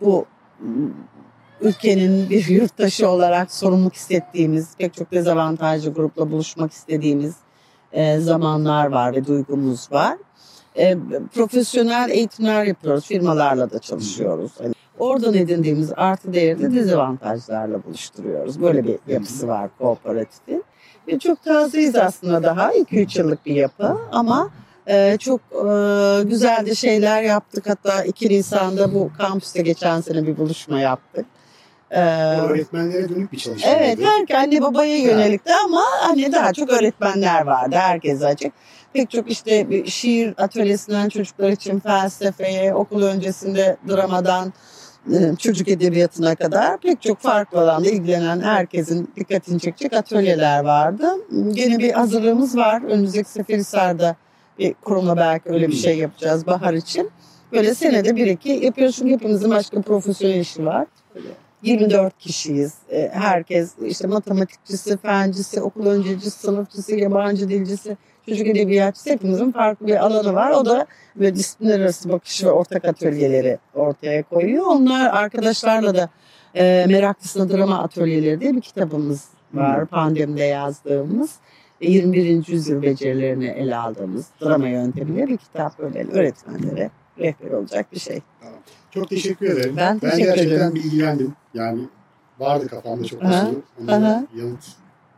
bu 0.01 0.25
m, 0.59 0.67
ülkenin 1.61 2.29
bir 2.29 2.47
yurttaşı 2.49 3.09
olarak 3.09 3.51
sorumluluk 3.51 3.95
hissettiğimiz, 3.95 4.77
pek 4.77 4.93
çok 4.93 5.11
dezavantajlı 5.11 5.93
grupla 5.93 6.31
buluşmak 6.31 6.71
istediğimiz 6.71 7.35
e, 7.91 8.19
zamanlar 8.19 8.85
var 8.85 9.15
ve 9.15 9.25
duygumuz 9.25 9.91
var. 9.91 10.17
E, 10.77 10.97
profesyonel 11.33 12.09
eğitimler 12.09 12.63
yapıyoruz, 12.63 13.05
firmalarla 13.05 13.71
da 13.71 13.79
çalışıyoruz. 13.79 14.51
Hani 14.61 14.73
oradan 14.99 15.33
edindiğimiz 15.33 15.91
artı 15.95 16.33
değeri 16.33 16.59
de 16.59 16.73
dezavantajlarla 16.73 17.83
buluşturuyoruz. 17.83 18.61
Böyle 18.61 18.83
bir 18.83 18.99
yapısı 19.07 19.47
var 19.47 19.69
kooperatifin. 19.77 20.63
E, 21.07 21.19
çok 21.19 21.43
tazeyiz 21.43 21.95
aslında 21.95 22.43
daha. 22.43 22.73
2-3 22.73 23.19
yıllık 23.19 23.45
bir 23.45 23.55
yapı 23.55 23.97
ama 24.11 24.49
e, 24.87 25.17
çok 25.17 25.41
e, 25.41 25.65
güzel 26.23 26.65
de 26.65 26.75
şeyler 26.75 27.23
yaptık. 27.23 27.69
Hatta 27.69 28.03
2 28.03 28.29
Nisan'da 28.29 28.93
bu 28.93 29.11
kampüste 29.17 29.61
geçen 29.61 30.01
sene 30.01 30.27
bir 30.27 30.37
buluşma 30.37 30.79
yaptık. 30.79 31.25
E, 31.91 32.01
öğretmenlere 32.39 33.09
dönük 33.09 33.31
bir 33.31 33.37
çalışma. 33.37 33.71
Evet, 33.71 33.99
her 34.03 34.35
anne 34.37 34.61
babaya 34.61 34.97
yönelikti 34.97 35.53
ama 35.65 35.81
hani 36.01 36.31
daha 36.31 36.53
çok 36.53 36.69
öğretmenler 36.69 37.45
vardı, 37.45 37.75
herkes 37.75 38.21
açık. 38.21 38.53
Pek 38.95 39.09
çok 39.09 39.31
işte 39.31 39.67
şiir 39.85 40.33
atölyesinden 40.37 41.09
çocuklar 41.09 41.49
için 41.49 41.79
felsefeye, 41.79 42.73
okul 42.73 43.03
öncesinde 43.03 43.77
dramadan 43.89 44.53
e, 45.13 45.35
çocuk 45.35 45.67
edebiyatına 45.67 46.35
kadar 46.35 46.77
pek 46.77 47.01
çok 47.01 47.19
farklı 47.19 47.61
alanda 47.61 47.89
ilgilenen 47.89 48.39
herkesin 48.39 49.09
dikkatini 49.15 49.59
çekecek 49.59 49.93
atölyeler 49.93 50.63
vardı. 50.63 51.07
Gene 51.53 51.79
bir 51.79 51.91
hazırlığımız 51.91 52.57
var. 52.57 52.81
Önümüzdeki 52.81 53.29
Seferihisar'da 53.29 54.15
bir 54.59 54.73
kurumla 54.73 55.17
belki 55.17 55.49
öyle 55.49 55.67
bir 55.67 55.75
şey 55.75 55.97
yapacağız 55.97 56.47
bahar 56.47 56.73
için. 56.73 57.09
Böyle 57.51 57.75
senede 57.75 58.15
bir 58.15 58.27
iki 58.27 58.49
yapıyoruz 58.49 58.95
çünkü 58.95 59.13
hepimizin 59.13 59.51
başka 59.51 59.81
profesyonel 59.81 60.39
işi 60.39 60.65
var. 60.65 60.87
24 61.63 62.17
kişiyiz. 62.17 62.73
E, 62.91 63.09
Herkes 63.13 63.71
işte 63.85 64.07
matematikçisi, 64.07 64.97
fencisi, 64.97 65.61
okul 65.61 65.85
öncesi, 65.85 66.31
sınıfçısı, 66.31 66.95
yabancı 66.95 67.49
dilcisi, 67.49 67.97
çocuk 68.25 68.47
edebiyatçısı 68.47 69.09
hepimizin 69.09 69.51
farklı 69.51 69.87
bir 69.87 70.05
alanı 70.05 70.33
var. 70.33 70.51
O 70.51 70.65
da 70.65 70.85
böyle 71.15 71.35
disiplinler 71.35 71.79
arası 71.79 72.09
bakış 72.09 72.43
ve 72.43 72.51
ortak 72.51 72.85
atölyeleri 72.85 73.57
ortaya 73.73 74.23
koyuyor. 74.23 74.65
Onlar 74.65 75.05
arkadaşlarla 75.05 75.95
da 75.95 76.09
e, 76.55 76.85
Meraklısına 76.87 77.49
Drama 77.49 77.79
Atölyeleri 77.79 78.41
diye 78.41 78.55
bir 78.55 78.61
kitabımız 78.61 79.27
var. 79.53 79.85
Pandemide 79.85 80.43
yazdığımız. 80.43 81.31
ve 81.81 81.87
21. 81.87 82.47
yüzyıl 82.47 82.81
becerilerini 82.81 83.47
ele 83.47 83.75
aldığımız 83.75 84.25
drama 84.41 84.67
yöntemiyle 84.67 85.27
bir 85.27 85.37
kitap 85.37 85.79
böyle 85.79 86.07
öğretmenlere 86.11 86.89
rehber 87.19 87.51
olacak 87.51 87.85
bir 87.93 87.99
şey. 87.99 88.21
Çok 88.91 89.09
teşekkür 89.09 89.49
ederim. 89.49 89.73
Ben 89.77 89.99
teşekkür 89.99 90.23
gerçekten 90.23 90.55
ederim. 90.55 90.75
bilgilendim. 90.75 91.33
Yani 91.53 91.81
vardı 92.39 92.67
kafamda 92.67 93.05
çok 93.05 93.23
aha. 93.23 93.51
yanıt 94.35 94.65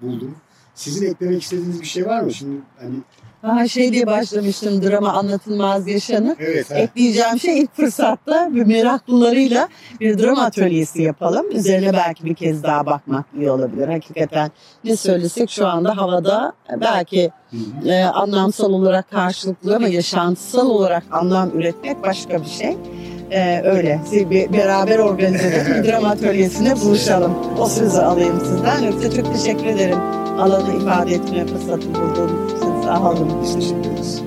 buldum. 0.01 0.35
Sizin 0.77 1.11
eklemek 1.11 1.43
istediğiniz 1.43 1.81
bir 1.81 1.85
şey 1.85 2.05
var 2.05 2.21
mı? 2.21 2.33
Şimdi 2.33 2.61
hani 2.79 2.95
Ha 3.41 3.67
şey 3.67 3.93
diye 3.93 4.07
başlamıştım 4.07 4.81
drama 4.83 5.13
anlatılmaz 5.13 5.87
yaşanır. 5.87 6.35
evet 6.39 6.71
ha, 6.71 6.75
Ekleyeceğim 6.75 7.39
şey 7.39 7.59
ilk 7.61 7.75
fırsatta 7.75 8.49
bir 8.55 8.63
meraklılarıyla 8.65 9.67
bir 9.99 10.17
drama 10.19 10.41
atölyesi 10.43 11.01
yapalım. 11.01 11.45
Üzerine 11.51 11.93
belki 11.93 12.25
bir 12.25 12.33
kez 12.35 12.63
daha 12.63 12.85
bakmak 12.85 13.25
iyi 13.39 13.51
olabilir. 13.51 13.87
Hakikaten 13.87 14.51
ne 14.83 14.95
söylesek 14.95 15.49
şu 15.49 15.67
anda 15.67 15.97
havada 15.97 16.53
belki 16.81 17.31
e, 17.85 18.03
anlamsal 18.03 18.73
olarak 18.73 19.11
karşılıklı 19.11 19.75
ama 19.75 19.87
yaşantısal 19.87 20.69
olarak 20.69 21.03
anlam 21.11 21.59
üretmek 21.59 22.03
başka 22.03 22.41
bir 22.41 22.49
şey. 22.49 22.77
E, 23.31 23.61
öyle 23.65 23.99
bir 24.11 24.53
beraber 24.53 24.99
organize 24.99 25.47
edip 25.47 25.75
bir 25.75 25.91
drama 25.91 26.07
atölyesinde 26.09 26.75
buluşalım. 26.81 27.33
O 27.59 27.65
sözü 27.65 27.97
alayım 27.97 28.39
sizden. 28.45 28.81
Yoksa 28.83 29.11
çok 29.11 29.33
teşekkür 29.33 29.65
ederim. 29.65 29.97
Alanı 30.39 30.77
ifade 30.81 31.13
etmeye 31.13 31.45
fırsatı 31.45 31.95
bulduğunuz 31.95 32.53
için 32.53 32.81
sağ 32.83 33.11
olun. 33.11 33.31
Biz 33.43 33.53
teşekkür 33.55 33.79
ederiz. 33.91 34.21